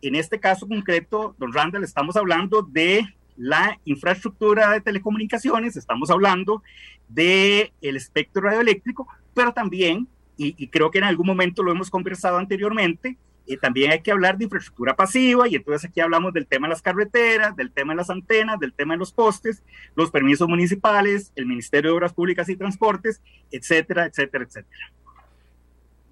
[0.00, 3.06] en este caso concreto, don Randall, estamos hablando de
[3.36, 6.62] la infraestructura de telecomunicaciones, estamos hablando
[7.10, 10.08] del el espectro radioeléctrico, pero también,
[10.38, 14.36] y, creo que en algún momento lo hemos conversado anteriormente, eh, también hay que hablar
[14.36, 17.96] de infraestructura pasiva y entonces aquí hablamos del tema de las carreteras, del tema de
[17.96, 19.62] las antenas, del tema de los postes,
[19.96, 24.92] los permisos municipales, el Ministerio de Obras Públicas y Transportes, etcétera, etcétera, etcétera.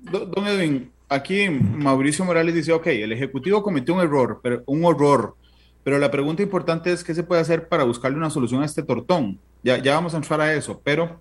[0.00, 5.36] Don Edwin, aquí Mauricio Morales dice, ok, el Ejecutivo cometió un error, pero un horror,
[5.84, 8.82] pero la pregunta importante es qué se puede hacer para buscarle una solución a este
[8.82, 9.38] tortón.
[9.62, 11.20] Ya, ya vamos a entrar a eso, pero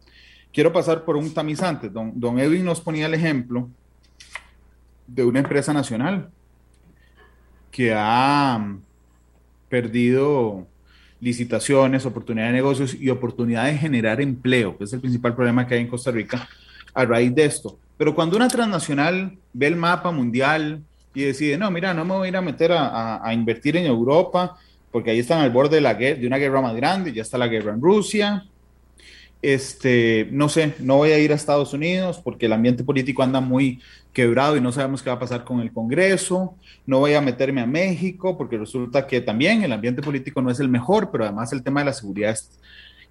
[0.54, 1.90] quiero pasar por un tamizante.
[1.90, 3.70] Don, don Edwin nos ponía el ejemplo
[5.08, 6.30] de una empresa nacional
[7.72, 8.78] que ha
[9.70, 10.66] perdido
[11.20, 15.76] licitaciones, oportunidades de negocios y oportunidad de generar empleo, que es el principal problema que
[15.76, 16.48] hay en Costa Rica
[16.94, 17.78] a raíz de esto.
[17.98, 20.82] Pero cuando una transnacional ve el mapa mundial
[21.14, 24.58] y decide, no, mira, no me voy a ir a meter a, invertir en Europa,
[24.92, 27.48] porque ahí están al borde de, la de una guerra más grande, ya está la
[27.48, 28.46] guerra en Rusia,
[29.42, 33.40] este, no sé, no voy a ir a Estados Unidos porque el ambiente político anda
[33.42, 33.82] muy
[34.14, 37.62] quebrado y no sabemos qué va a pasar con el Congreso, no voy a meterme
[37.62, 41.52] a México porque resulta que también el ambiente político no es el mejor, pero además
[41.54, 42.38] el tema de la seguridad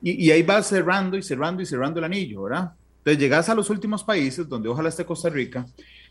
[0.02, 2.72] Y, y ahí va cerrando y cerrando y cerrando el anillo, ¿verdad?
[2.98, 5.66] Entonces llegas a los últimos países, donde ojalá esté Costa Rica,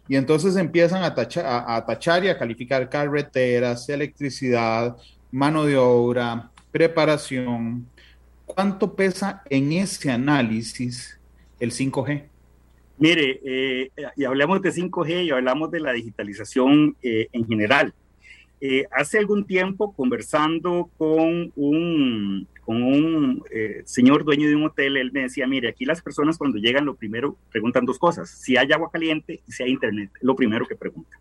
[0.07, 4.95] y entonces empiezan a a, tachar y a calificar carreteras, electricidad,
[5.31, 7.87] mano de obra, preparación.
[8.53, 11.19] ¿Cuánto pesa en ese análisis
[11.59, 12.23] el 5G?
[12.99, 17.93] Mire, eh, y hablamos de 5G y hablamos de la digitalización eh, en general.
[18.61, 24.97] Eh, hace algún tiempo, conversando con un, con un eh, señor dueño de un hotel,
[24.97, 28.55] él me decía, mire, aquí las personas cuando llegan lo primero preguntan dos cosas, si
[28.55, 31.19] hay agua caliente y si hay internet, lo primero que preguntan.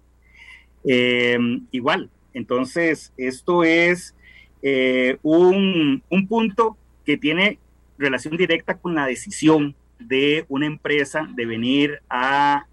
[0.85, 4.14] Em, igual, entonces, esto es
[4.62, 7.59] eh, un, un punto que tiene
[7.99, 12.67] relación directa con la decisión de una empresa de venir a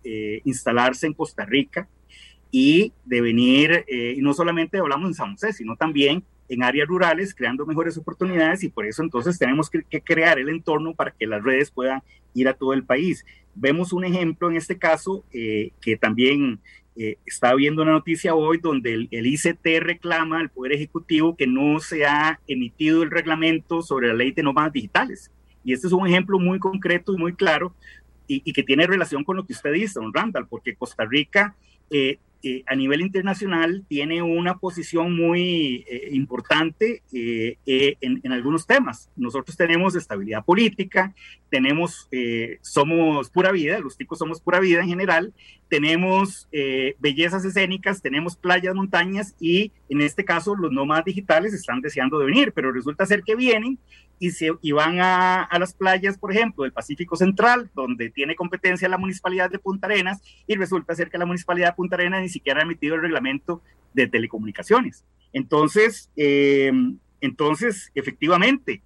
[0.43, 1.87] instalarse en Costa Rica
[2.51, 7.35] y de venir, eh, no solamente hablamos en San José, sino también en áreas rurales,
[7.35, 11.43] creando mejores oportunidades y por eso entonces tenemos que, crear el entorno para que las
[11.43, 12.01] redes puedan
[12.33, 13.23] ir a todo el país.
[13.53, 16.59] Vemos un ejemplo en este caso eh, que también
[16.95, 21.79] eh, está viendo una noticia hoy donde el, ICT reclama al Poder Ejecutivo que no
[21.79, 25.31] se ha emitido el reglamento sobre la ley de nómadas digitales.
[25.63, 27.73] Y este es un ejemplo muy concreto y muy claro
[28.27, 31.55] y, y que tiene relación con lo que usted dice, don Randall, porque Costa Rica
[31.89, 39.09] eh, eh, a nivel internacional tiene una posición muy eh, importante eh, en, algunos temas.
[39.17, 41.13] Nosotros tenemos estabilidad política,
[41.49, 42.07] tenemos,
[42.61, 45.33] somos pura vida, los ticos somos pura vida en general,
[45.67, 46.47] tenemos
[46.99, 52.27] bellezas escénicas, tenemos playas, montañas y en este caso los nómadas digitales están deseando de
[52.27, 53.79] venir, pero resulta ser que vienen
[54.19, 58.35] y, se, y van a, a, las playas, por ejemplo, del Pacífico Central, donde tiene
[58.35, 62.21] competencia la municipalidad de Punta Arenas, y resulta ser que la municipalidad de Punta Arenas
[62.21, 63.61] ni siquiera ha emitido el reglamento
[63.93, 65.05] de telecomunicaciones.
[65.33, 66.71] Entonces, eh,
[67.21, 68.81] entonces, efectivamente,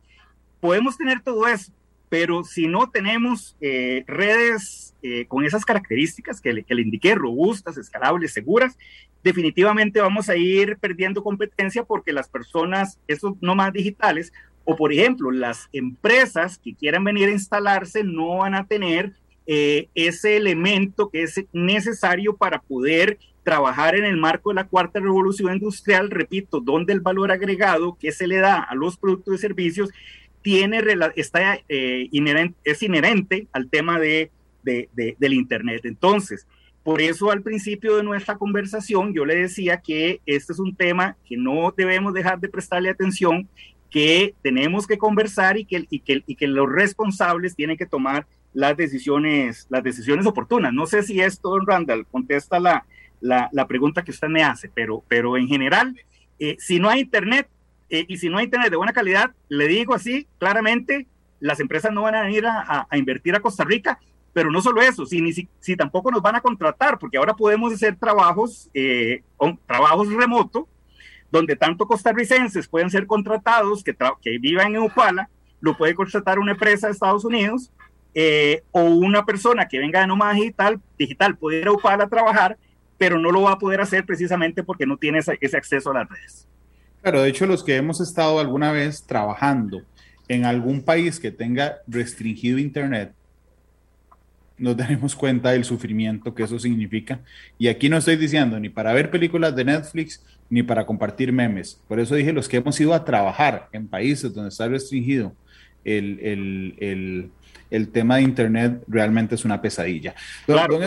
[0.59, 1.71] podemos tener todo eso,
[2.09, 7.15] pero si no tenemos eh, redes eh, con esas características que le, que le indiqué,
[7.15, 8.77] robustas, escalables, seguras,
[9.23, 14.33] definitivamente vamos a ir perdiendo competencia porque las personas, esos más digitales,
[14.65, 19.13] o por ejemplo, las empresas que quieran venir a instalarse no van a tener
[19.45, 25.01] eh, ese elemento que es necesario para poder trabajar en el marco de la cuarta
[25.01, 29.37] revolución industrial, repito, donde el valor agregado que se le da a los productos y
[29.37, 29.89] servicios
[30.41, 30.81] tiene,
[31.15, 34.31] está, eh, inherente, es inherente al tema de,
[34.63, 35.81] de, del Internet.
[35.83, 36.47] Entonces,
[36.83, 41.15] por eso al principio de nuestra conversación yo le decía que este es un tema
[41.25, 43.47] que no debemos dejar de prestarle atención,
[43.93, 48.25] que tenemos que conversar y que, y que, y que los responsables tienen que tomar
[48.51, 50.73] las decisiones, las decisiones oportunas.
[50.73, 52.87] No sé si esto, don Randall, contesta la,
[53.21, 55.95] la, la pregunta que usted me hace, pero, pero en general,
[56.39, 57.47] eh, si no hay Internet
[57.91, 61.05] eh, y si no hay Internet de buena calidad, le digo así claramente,
[61.39, 63.99] las empresas no van a venir a, a invertir a Costa Rica
[64.33, 67.95] pero no solo eso, si, si, tampoco nos van a contratar, porque ahora podemos hacer
[67.95, 69.21] trabajos, eh,
[69.67, 70.65] trabajos remotos,
[71.33, 75.29] donde tanto costarricenses pueden ser contratados que, que vivan en Upala,
[75.61, 77.71] lo puede contratar una empresa de Estados Unidos,
[78.13, 82.07] eh, o una persona que venga de nómada digital, digital puede ir a Upala a
[82.07, 82.55] trabajar,
[82.99, 85.95] pero no lo va a poder hacer precisamente porque no tiene ese, ese acceso a
[85.95, 86.47] las redes.
[87.01, 89.81] Claro, de hecho los que hemos estado alguna vez trabajando
[90.27, 93.11] en algún país que tenga restringido Internet,
[94.57, 97.19] nos daremos cuenta del sufrimiento que eso significa.
[97.57, 101.81] Y aquí no estoy diciendo ni para ver películas de Netflix ni para compartir memes.
[101.87, 105.33] Por eso dije los que hemos ido a trabajar en países donde está restringido
[105.83, 107.31] el, el, el,
[107.69, 110.15] el tema de Internet realmente es una pesadilla.
[110.45, 110.79] Claro.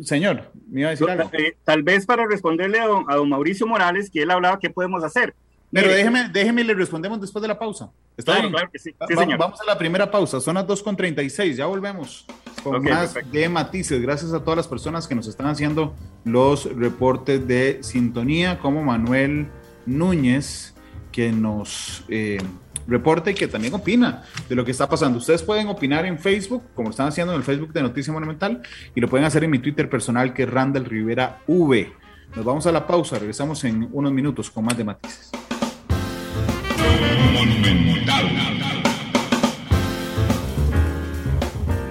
[0.00, 1.30] señor, me iba a decir algo.
[1.32, 4.70] Eh, tal vez para responderle a don, a don Mauricio Morales, que él hablaba, ¿qué
[4.70, 5.34] podemos hacer?
[5.70, 7.90] Pero déjeme, déjeme, le respondemos después de la pausa.
[8.16, 8.50] ¿Está bien?
[8.50, 8.94] Claro que sí.
[9.06, 9.38] sí señor.
[9.38, 12.26] Vamos a la primera pausa, son las 2.36, ya volvemos
[12.62, 14.00] con más de matices.
[14.00, 19.48] Gracias a todas las personas que nos están haciendo los reportes de sintonía, como Manuel
[19.86, 20.74] Núñez,
[21.12, 22.38] que nos eh,
[22.86, 25.18] reporta y que también opina de lo que está pasando.
[25.18, 28.62] Ustedes pueden opinar en Facebook, como están haciendo en el Facebook de Noticia Monumental,
[28.94, 31.92] y lo pueden hacer en mi Twitter personal, que es Randall Rivera V.
[32.34, 35.30] Nos vamos a la pausa, regresamos en unos minutos con más de matices.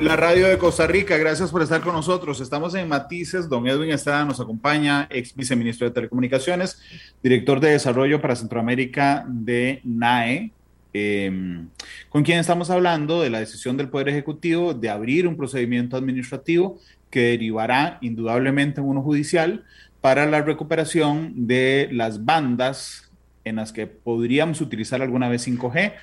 [0.08, 2.40] La radio de Costa Rica, gracias por estar con nosotros.
[2.40, 6.80] Estamos en Matices, don Edwin Estrada nos acompaña, ex viceministro de Telecomunicaciones,
[7.22, 10.54] director de Desarrollo para Centroamérica de NAE,
[10.94, 11.68] em,
[12.08, 16.80] con quien estamos hablando de la decisión del Poder Ejecutivo de abrir un procedimiento administrativo
[17.10, 19.66] que derivará indudablemente en uno judicial
[20.00, 23.07] para la recuperación de las bandas
[23.48, 25.94] en las que podríamos utilizar alguna vez 5G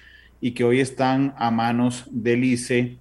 [0.41, 2.99] y que hoy están a manos del ICE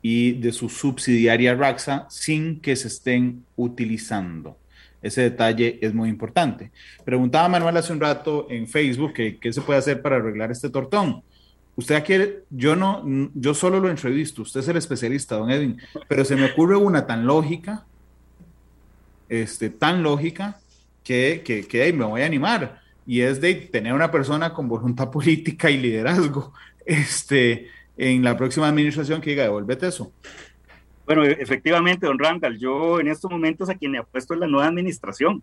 [0.00, 4.58] y de su subsidiaria Raxa sin que se estén utilizando.
[5.00, 6.70] Ese detalle es muy importante.
[7.04, 10.70] Preguntaba Manuel hace un rato en Facebook que qué se puede hacer para arreglar este
[10.70, 11.22] tortón.
[11.74, 13.02] Usted quiere, yo no,
[13.34, 17.06] yo solo lo entrevisto, usted es el especialista, don Edwin, pero se me ocurre una
[17.06, 17.86] tan lógica,
[19.28, 20.60] este, tan lógica,
[21.02, 22.81] que, que, que me voy a animar
[23.12, 26.54] y es de tener una persona con voluntad política y liderazgo
[26.86, 30.10] este, en la próxima administración que diga, devuélvete eso.
[31.04, 34.66] Bueno, efectivamente, don Randall, yo en estos momentos a quien me apuesto es la nueva
[34.66, 35.42] administración.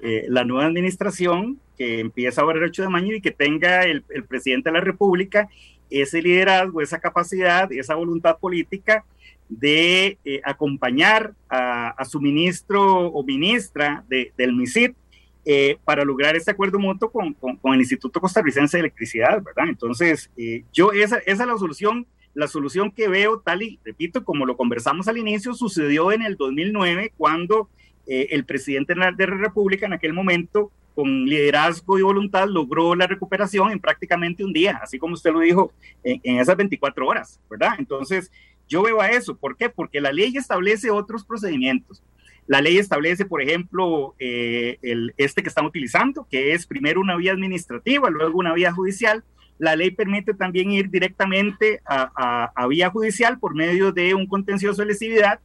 [0.00, 4.02] Eh, la nueva administración que empieza ahora el 8 de mayo y que tenga el,
[4.26, 5.50] presidente de la República
[5.90, 9.04] ese liderazgo, esa capacidad, esa voluntad política
[9.50, 14.96] de eh, acompañar a, a, su ministro o ministra de, del MISIT
[15.44, 19.68] eh, para lograr este acuerdo mutuo con, con, el Instituto Costarricense de Electricidad, ¿verdad?
[19.68, 24.46] Entonces, eh, yo esa, es la solución, la solución que veo tal y, repito, como
[24.46, 27.68] lo conversamos al inicio, sucedió en el 2009 cuando
[28.06, 33.08] eh, el presidente de la República en aquel momento, con liderazgo y voluntad, logró la
[33.08, 35.72] recuperación en prácticamente un día, así como usted lo dijo,
[36.04, 37.74] en, en esas 24 horas, ¿verdad?
[37.80, 38.30] Entonces,
[38.68, 39.36] yo veo a eso.
[39.36, 39.68] ¿Por qué?
[39.68, 42.00] Porque la ley establece otros procedimientos.
[42.46, 47.16] La ley establece, por ejemplo, eh, el, este que están utilizando, que es primero una
[47.16, 49.22] vía administrativa, luego una vía judicial.
[49.58, 54.88] La ley permite también ir directamente a, vía judicial por medio de un contencioso de
[54.88, 55.38] lesividad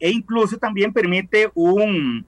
[0.00, 1.50] e incluso también permite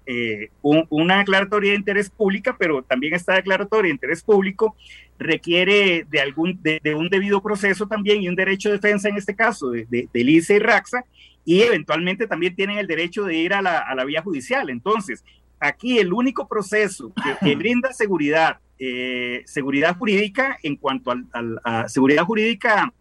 [0.06, 4.76] eh, una declaratoria de interés pública, pero también esta declaratoria de interés público
[5.18, 9.34] requiere de, algún, de, un debido proceso también y un derecho de defensa en este
[9.34, 11.04] caso de, de, del ICE y RAXA,
[11.44, 14.70] y eventualmente también tienen el derecho de ir a la, a la vía judicial.
[14.70, 15.24] Entonces,
[15.60, 22.24] aquí el único proceso que, brinda seguridad, eh, seguridad jurídica en cuanto al, a seguridad
[22.24, 22.92] jurídica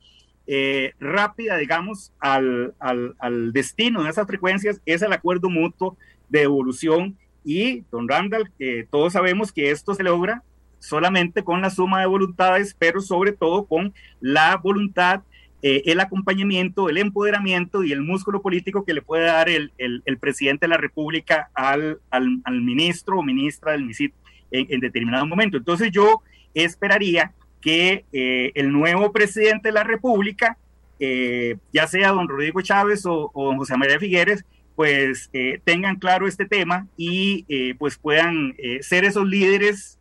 [0.48, 5.98] eh, rápida, digamos, al, al, al, destino de esas frecuencias es el acuerdo mutuo
[6.30, 7.18] de evolución.
[7.44, 10.44] Y, don Randall, eh, todos sabemos que esto se logra
[10.80, 15.22] solamente con la suma de voluntades, pero sobre todo con la voluntad
[15.64, 20.18] eh, el acompañamiento, el empoderamiento y el músculo político que le puede dar el, el,
[20.18, 24.12] presidente de la República al, al, al, ministro o ministra del MISIT
[24.50, 25.58] en, determinado momento.
[25.58, 26.22] Entonces yo
[26.56, 30.58] esperaría que eh, el nuevo presidente de la República,
[31.00, 34.44] eh, ya sea don Rodrigo Chávez o, don José María Figueres,
[34.76, 37.46] pues eh, tengan claro este tema y
[37.78, 40.00] pues puedan ser esos líderes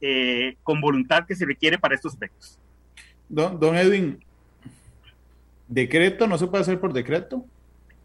[0.63, 2.59] con voluntad que se requiere para estos aspectos.
[3.29, 4.19] Don, Edwin,
[5.71, 7.47] ¿decreto no se puede hacer por decreto?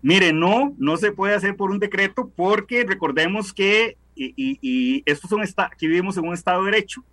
[0.01, 5.03] Mire, no, no se puede hacer por un decreto porque recordemos que, y, y, y
[5.05, 5.28] esto
[5.82, 7.03] vivimos en un Estado de Derecho,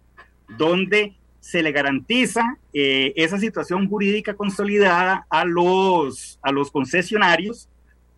[0.57, 7.68] donde se le garantiza esa situación jurídica consolidada a los, a los concesionarios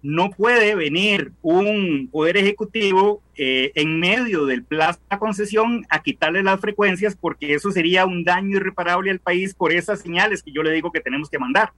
[0.04, 6.42] no puede venir un poder ejecutivo eh, en medio del plazo de concesión a quitarle
[6.42, 10.62] las frecuencias porque eso sería un daño irreparable al país por esas señales que yo
[10.62, 11.72] le digo que tenemos que mandar.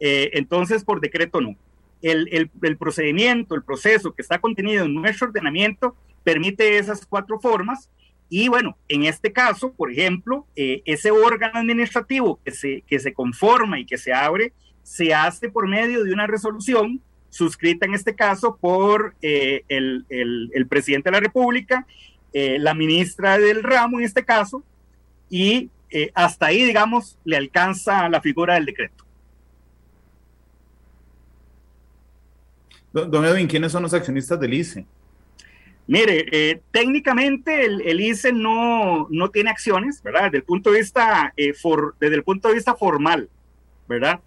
[0.00, 1.56] Eh, entonces, por decreto no.
[2.02, 7.88] El, el, procedimiento, el proceso que está contenido en nuestro ordenamiento permite esas cuatro formas
[8.28, 13.14] y bueno, en este caso, por ejemplo, eh, ese órgano administrativo que se, que se
[13.14, 17.00] conforma y que se abre se hace por medio de una resolución
[17.34, 21.84] suscrita en este caso por eh, el, el, presidente de la República,
[22.32, 24.62] eh, la ministra del ramo en este caso,
[25.28, 29.03] y eh, hasta ahí, digamos, le alcanza la figura del decreto.
[32.94, 34.86] Don Edwin, ¿quiénes son los accionistas del ICE?
[35.86, 40.24] Mire, técnicamente el, el, ICE no, no tiene acciones, ¿verdad?
[40.24, 43.28] Desde el punto de vista, for, desde el punto de vista formal,
[43.86, 44.20] ¿verdad?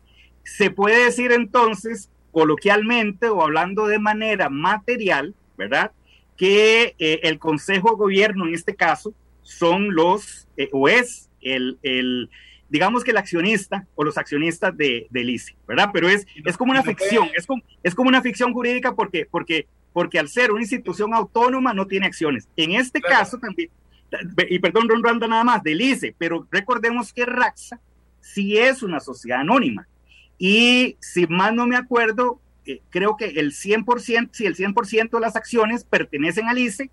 [0.44, 5.92] Se puede decir entonces coloquialmente o hablando de manera material, ¿verdad?
[6.38, 9.12] Que eh, el Consejo de Gobierno en este caso
[9.42, 12.30] son los, eh, o es el, el,
[12.70, 15.90] digamos que el accionista o los accionistas de, del ICE, ¿verdad?
[15.94, 19.68] Pero es, es como una ficción, es como, es como una ficción jurídica porque, porque,
[19.94, 22.48] porque al ser una institución autónoma no tiene acciones.
[22.56, 23.70] En este caso también,
[24.50, 27.80] y perdón, Ron Randa nada más, del ICE, pero recordemos que Raxa
[28.22, 29.88] sí es una sociedad anónima.
[30.38, 35.20] Y si más no me acuerdo, eh, creo que el 100%, si el 100% de
[35.20, 36.92] las acciones pertenecen al ICE,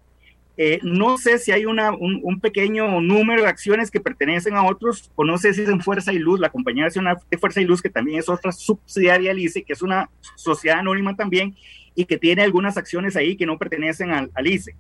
[0.57, 5.11] eh, no sé si hay una, un, pequeño número de acciones que pertenecen a otros,
[5.17, 7.65] o no sé si es en Fuerza y Luz, la compañía nacional de Fuerza y
[7.65, 11.57] Luz, que también es otra subsidiaria al ICE, que es una sociedad anónima también,
[11.97, 14.77] y que tiene algunas acciones ahí que no pertenecen al, al ICE.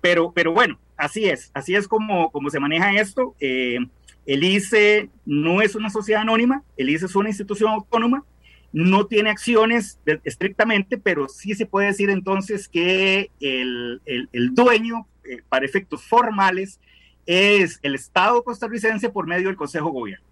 [0.00, 3.34] Pero, pero bueno, así es, así es como, como se maneja esto.
[3.40, 3.78] Eh,
[4.26, 8.24] el ICE no es una sociedad anónima, el ICE es una institución autónoma,
[8.72, 15.42] no tiene acciones estrictamente, pero sí se puede decir entonces que el, el, dueño, eh,
[15.48, 16.78] para efectos formales,
[17.26, 20.24] es el Estado costarricense por medio del Consejo Gobierno.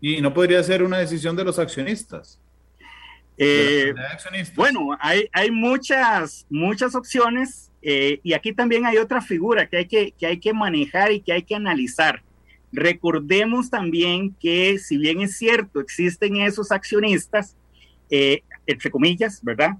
[0.00, 2.38] ¿Y no podría ser una decisión de los accionistas?
[3.38, 3.92] Eh?
[4.54, 9.86] Bueno, hay, hay muchas, muchas opciones eh, y aquí también hay otra figura que hay
[9.86, 12.22] que, que hay que manejar y que hay que analizar.
[12.72, 17.56] Recordemos también que si bien es cierto, existen esos accionistas,
[18.10, 19.76] eh, entre comillas, ¿verdad?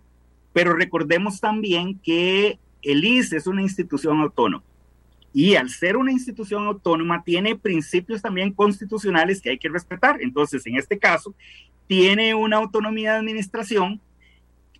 [0.52, 4.64] Pero recordemos también que el ICE es una institución autónoma.
[5.32, 10.22] Y al ser una institución autónoma, tiene principios también constitucionales que hay que respetar.
[10.22, 11.34] Entonces, en este caso,
[11.86, 14.00] tiene una autonomía de administración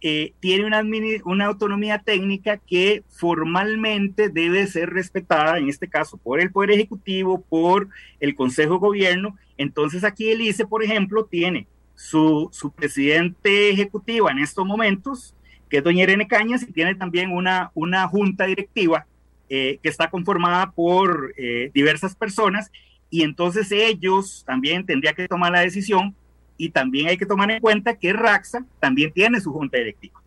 [0.02, 0.84] eh, tiene una,
[1.24, 7.40] una autonomía técnica que formalmente debe ser respetada, en este caso por el Poder Ejecutivo,
[7.40, 7.88] por
[8.20, 9.36] el Consejo de Gobierno.
[9.56, 11.66] Entonces aquí el ICE, por ejemplo, tiene
[11.96, 15.34] su, su presidente ejecutivo en estos momentos,
[15.68, 19.06] que es doña Irene Cañas, y tiene también una, una junta directiva
[19.48, 22.70] eh, que está conformada por eh, diversas personas,
[23.10, 26.14] y entonces ellos también tendrían que tomar la decisión
[26.58, 30.20] y también hay que tomar en cuenta que Raxa también tiene su junta directiva.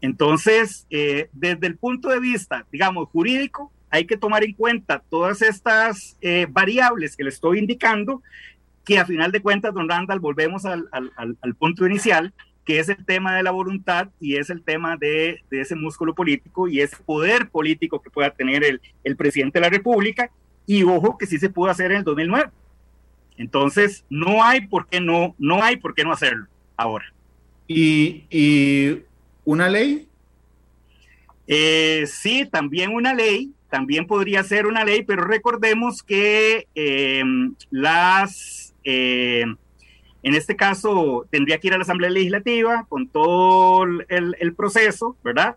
[0.00, 5.40] Entonces, eh, desde el punto de vista, digamos, jurídico, hay que tomar en cuenta todas
[5.40, 6.18] estas
[6.50, 8.20] variables que le estoy indicando,
[8.86, 12.32] que a final de cuentas, don Randall, volvemos al, al, al, punto inicial,
[12.64, 16.14] que es el tema de la voluntad y es el tema de, de, ese músculo
[16.14, 20.30] político y ese poder político que pueda tener el, el presidente de la República.
[20.64, 22.50] Y ojo que sí se pudo hacer en el 2009
[23.38, 27.12] entonces, no hay por qué no, no hay por qué no hacerlo ahora.
[27.68, 29.02] ¿Y,
[29.44, 30.08] una ley?
[31.46, 38.65] Eh, sí, también una ley, también podría ser una ley, pero recordemos que em, las,
[38.86, 39.56] em,
[40.22, 45.56] en este caso, tendría que ir a la Asamblea Legislativa con todo el, proceso, ¿verdad?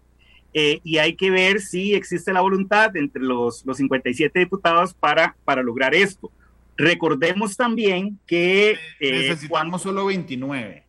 [0.53, 5.35] Eh, y hay que ver si existe la voluntad entre los, los 57 diputados para,
[5.45, 6.31] para lograr esto.
[6.75, 8.77] Recordemos también que...
[8.99, 10.83] Eh, Necesitamos solo 29.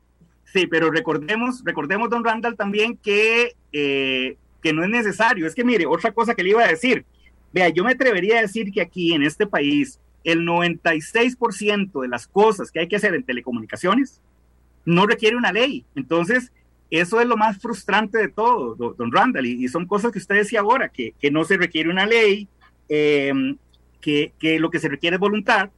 [0.53, 5.47] Sí, pero recordemos, recordemos, don Randall, también que, eh, que no es necesario.
[5.47, 7.05] Es que mire, otra cosa que le iba a decir.
[7.53, 12.27] Vea, yo me atrevería a decir que aquí en este país el 96% de las
[12.27, 14.21] cosas que hay que hacer en telecomunicaciones
[14.85, 15.85] no requiere una ley.
[15.95, 16.53] Entonces,
[16.91, 20.61] eso es lo más frustrante de todo, don Randall, y, son cosas que usted decía
[20.61, 22.49] ahora, que, que no se requiere una ley,
[22.89, 23.33] eh,
[24.01, 25.71] que, que, lo que se requiere es voluntad.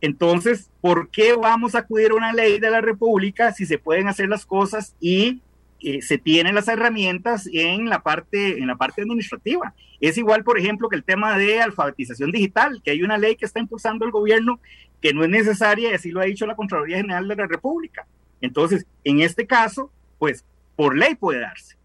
[0.00, 4.08] Entonces, ¿por qué vamos a acudir a una ley de la República si se pueden
[4.08, 5.40] hacer las cosas y
[5.84, 9.74] eh, se tienen las herramientas en la parte en la parte administrativa?
[10.00, 13.46] Es igual, por ejemplo, que el tema de alfabetización digital, que hay una ley que
[13.46, 14.60] está impulsando el gobierno
[15.00, 18.06] que no es necesaria, y así lo ha dicho la Contraloría General de la República.
[18.40, 20.44] Entonces, en este caso, pues
[20.76, 21.76] por ley puede darse.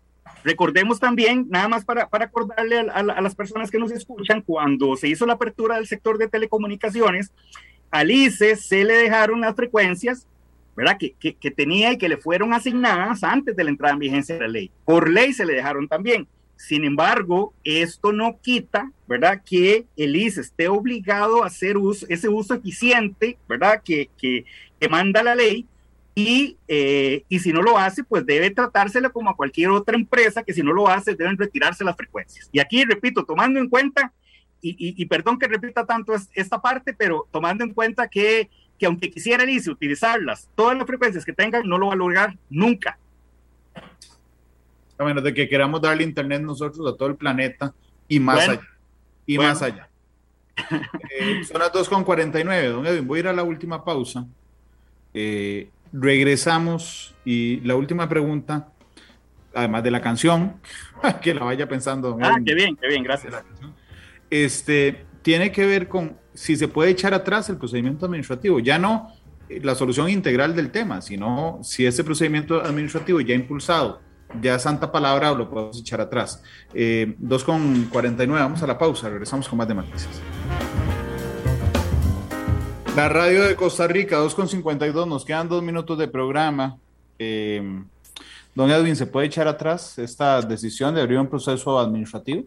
[0.43, 5.10] Recordemos también, nada más para, para acordarle a, las personas que nos escuchan, cuando se
[5.10, 7.32] hizo la apertura del sector de telecomunicaciones,
[7.91, 10.28] al ICE se le dejaron las frecuencias,
[10.80, 10.98] ¿verdad?
[10.98, 14.36] Que, que, que, tenía y que le fueron asignadas antes de la entrada en vigencia
[14.36, 14.72] de la ley.
[14.86, 16.26] Por ley se le dejaron también.
[16.56, 19.42] Sin embargo, esto no quita, ¿verdad?
[19.46, 23.82] Que el ICE esté obligado a hacer uso, ese uso eficiente, ¿verdad?
[23.84, 24.46] Que, que,
[24.80, 25.66] que manda la ley
[26.16, 30.44] y, eh, y si no lo hace, pues debe tratárselo como a cualquier otra empresa
[30.44, 32.48] que si no lo hace deben retirarse las frecuencias.
[32.54, 34.14] Y aquí, repito, tomando en cuenta,
[34.62, 38.50] y, y, perdón que repita tanto esta parte, pero tomando en cuenta que,
[38.80, 41.98] que aunque quisiera el ICE utilizarlas, todas las frecuencias que tengan, no lo va a
[41.98, 42.98] lograr nunca.
[44.98, 47.74] A menos de que queramos darle internet nosotros a todo el planeta
[48.08, 48.62] y más allá.
[49.26, 49.88] Y más allá.
[51.18, 53.08] Eh, son las 2.49, don Edwin.
[53.08, 54.26] Voy a ir a la última pausa.
[55.14, 58.68] Eh, regresamos y la última pregunta,
[59.54, 60.56] además de la canción,
[61.22, 62.18] que la vaya pensando.
[62.22, 63.34] Ah, qué bien, qué bien, gracias.
[64.30, 69.12] Este, tiene que ver con si se puede echar atrás el procedimiento administrativo, ya no
[69.50, 74.00] eh, la solución integral del tema, sino si ese procedimiento administrativo ya impulsado,
[74.42, 76.42] ya santa palabra, lo podemos echar atrás.
[76.74, 80.22] Eh, 2.49, vamos a la pausa, regresamos con más de matices.
[82.96, 86.78] La radio de Costa Rica, 2.52, nos quedan dos minutos de programa.
[87.20, 87.82] Eh,
[88.56, 92.46] don Edwin, ¿se puede echar atrás esta decisión de abrir un proceso administrativo?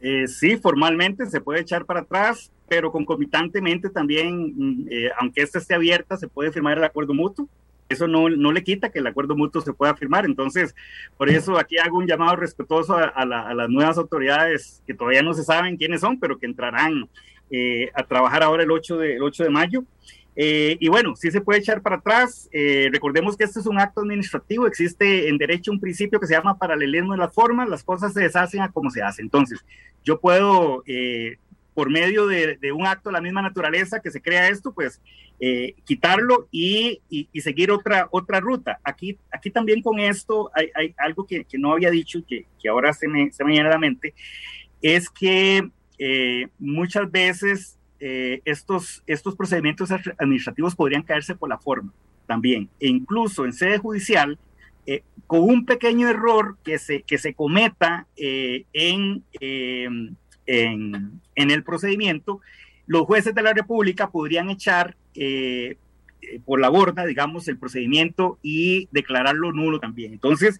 [0.00, 5.58] Eh, sí, formalmente se puede echar para atrás, pero concomitantemente también, mm, eh, aunque esta
[5.58, 7.48] esté abierta, se puede firmar el acuerdo mutuo.
[7.88, 10.24] Eso no, no, le quita que el acuerdo mutuo se pueda firmar.
[10.24, 10.74] Entonces,
[11.16, 15.34] por eso aquí hago un llamado respetuoso a, a las nuevas autoridades que todavía no
[15.34, 17.08] se saben quiénes son, pero que entrarán
[17.48, 19.84] eh, a trabajar ahora el 8 de, el 8 de mayo.
[20.38, 22.48] Eh, y bueno, sí se puede echar para atrás.
[22.52, 24.66] Eh, recordemos que este es un acto administrativo.
[24.66, 27.68] Existe en derecho un principio que se llama paralelismo de las formas.
[27.68, 29.22] Las cosas se deshacen a como se hace.
[29.22, 29.64] Entonces,
[30.04, 30.82] yo puedo,
[31.76, 35.00] por medio de, de, un acto de la misma naturaleza que se crea esto, pues
[35.84, 38.80] quitarlo y, y, seguir otra, otra ruta.
[38.82, 42.46] Aquí, aquí también con esto hay, hay algo que, que, no había dicho y que,
[42.58, 44.14] que ahora se me, se me viene a la mente.
[44.80, 51.92] Es que eh, muchas veces eh, estos, estos procedimientos administrativos podrían caerse por la forma
[52.26, 54.38] también, e incluso en sede judicial,
[54.84, 59.24] eh, con un pequeño error que se, que se cometa en,
[60.46, 62.40] en, el procedimiento,
[62.86, 64.96] los jueces de la República podrían echar
[66.44, 70.12] por la borda, digamos, el procedimiento y declararlo nulo también.
[70.12, 70.58] Entonces,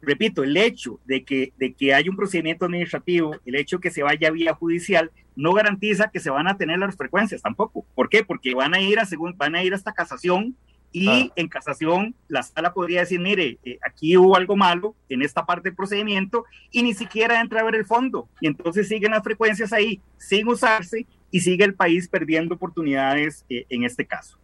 [0.00, 3.90] repito, el hecho de que, de que haya un procedimiento administrativo, el hecho de que
[3.90, 7.86] se vaya vía judicial, no garantiza que se van a tener las frecuencias tampoco.
[7.94, 8.24] ¿Por qué?
[8.24, 10.56] Porque van a ir a según, van a ir hasta casación
[10.92, 11.32] y ah.
[11.36, 15.70] en casación la sala podría decir, mire, eh, aquí hubo algo malo en esta parte
[15.70, 18.28] del procedimiento y ni siquiera entra a ver el fondo.
[18.40, 23.64] Y entonces siguen las frecuencias ahí sin usarse y sigue el país perdiendo oportunidades eh,
[23.70, 24.38] en este caso.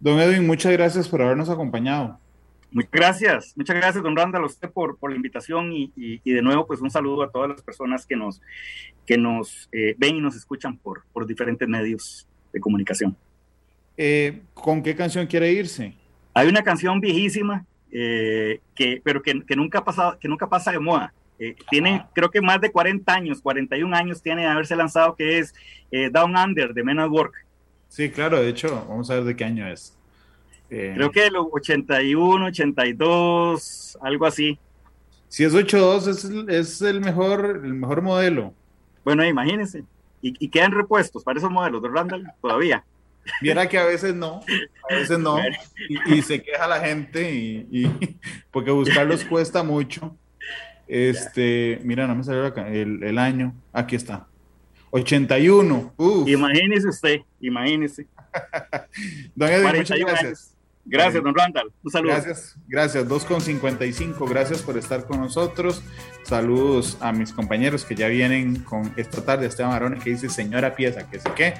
[0.00, 2.18] Don Edwin, muchas gracias por habernos acompañado.
[2.70, 6.42] Muchas gracias, muchas gracias, don Randall, a usted por, por la invitación y, y, de
[6.42, 8.42] nuevo, pues un saludo a todas las personas que nos,
[9.06, 13.16] que nos eh, ven y nos escuchan por, por diferentes medios de comunicación.
[13.96, 15.94] Eh, ¿Con qué canción quiere irse?
[16.34, 20.78] Hay una canción viejísima, eh, que, pero que, que, nunca pasa, que nunca pasa de
[20.78, 21.12] moda.
[21.70, 25.54] tiene, creo que más de 40 años, 41 años tiene de haberse lanzado, que es
[26.12, 27.46] Down Under de Men at Work.
[27.88, 29.96] Sí, claro, de hecho, vamos a ver de qué año es.
[30.70, 34.58] Eh, Creo que los 81, 82, algo así.
[35.28, 38.52] Si es 82 es, es el, mejor, el mejor modelo.
[39.04, 39.84] Bueno, imagínense.
[40.22, 42.84] Y, y, quedan repuestos para esos modelos de Randall todavía.
[43.40, 44.40] Viera que a veces no,
[44.90, 45.38] a veces no,
[45.88, 47.90] y, y se queja la gente, y,
[48.50, 50.16] porque buscarlos cuesta mucho.
[50.88, 54.26] Este, mira, no me salió el, el año, aquí está.
[54.90, 55.94] 81.
[55.96, 56.28] Uf.
[56.28, 58.06] Imagínese usted, imagínese.
[59.34, 60.56] Don Edwin, muchas gracias.
[60.88, 61.72] Gracias, don Randall.
[61.82, 62.12] Un saludo.
[62.12, 63.08] Gracias, gracias.
[63.08, 64.28] 2.55.
[64.28, 65.82] Gracias por estar con nosotros.
[66.22, 69.46] Saludos a mis compañeros que ya vienen con esta tarde.
[69.46, 71.54] Esteban Marone que dice señora pieza, que sé qué.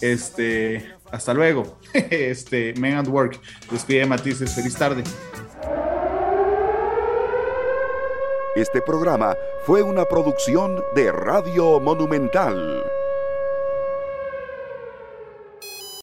[0.00, 1.78] Este, hasta luego.
[1.92, 3.40] Este, Men at Work.
[3.70, 4.54] Despide Matices.
[4.54, 5.02] Feliz tarde.
[8.56, 12.82] Este programa fue una producción de Radio Monumental.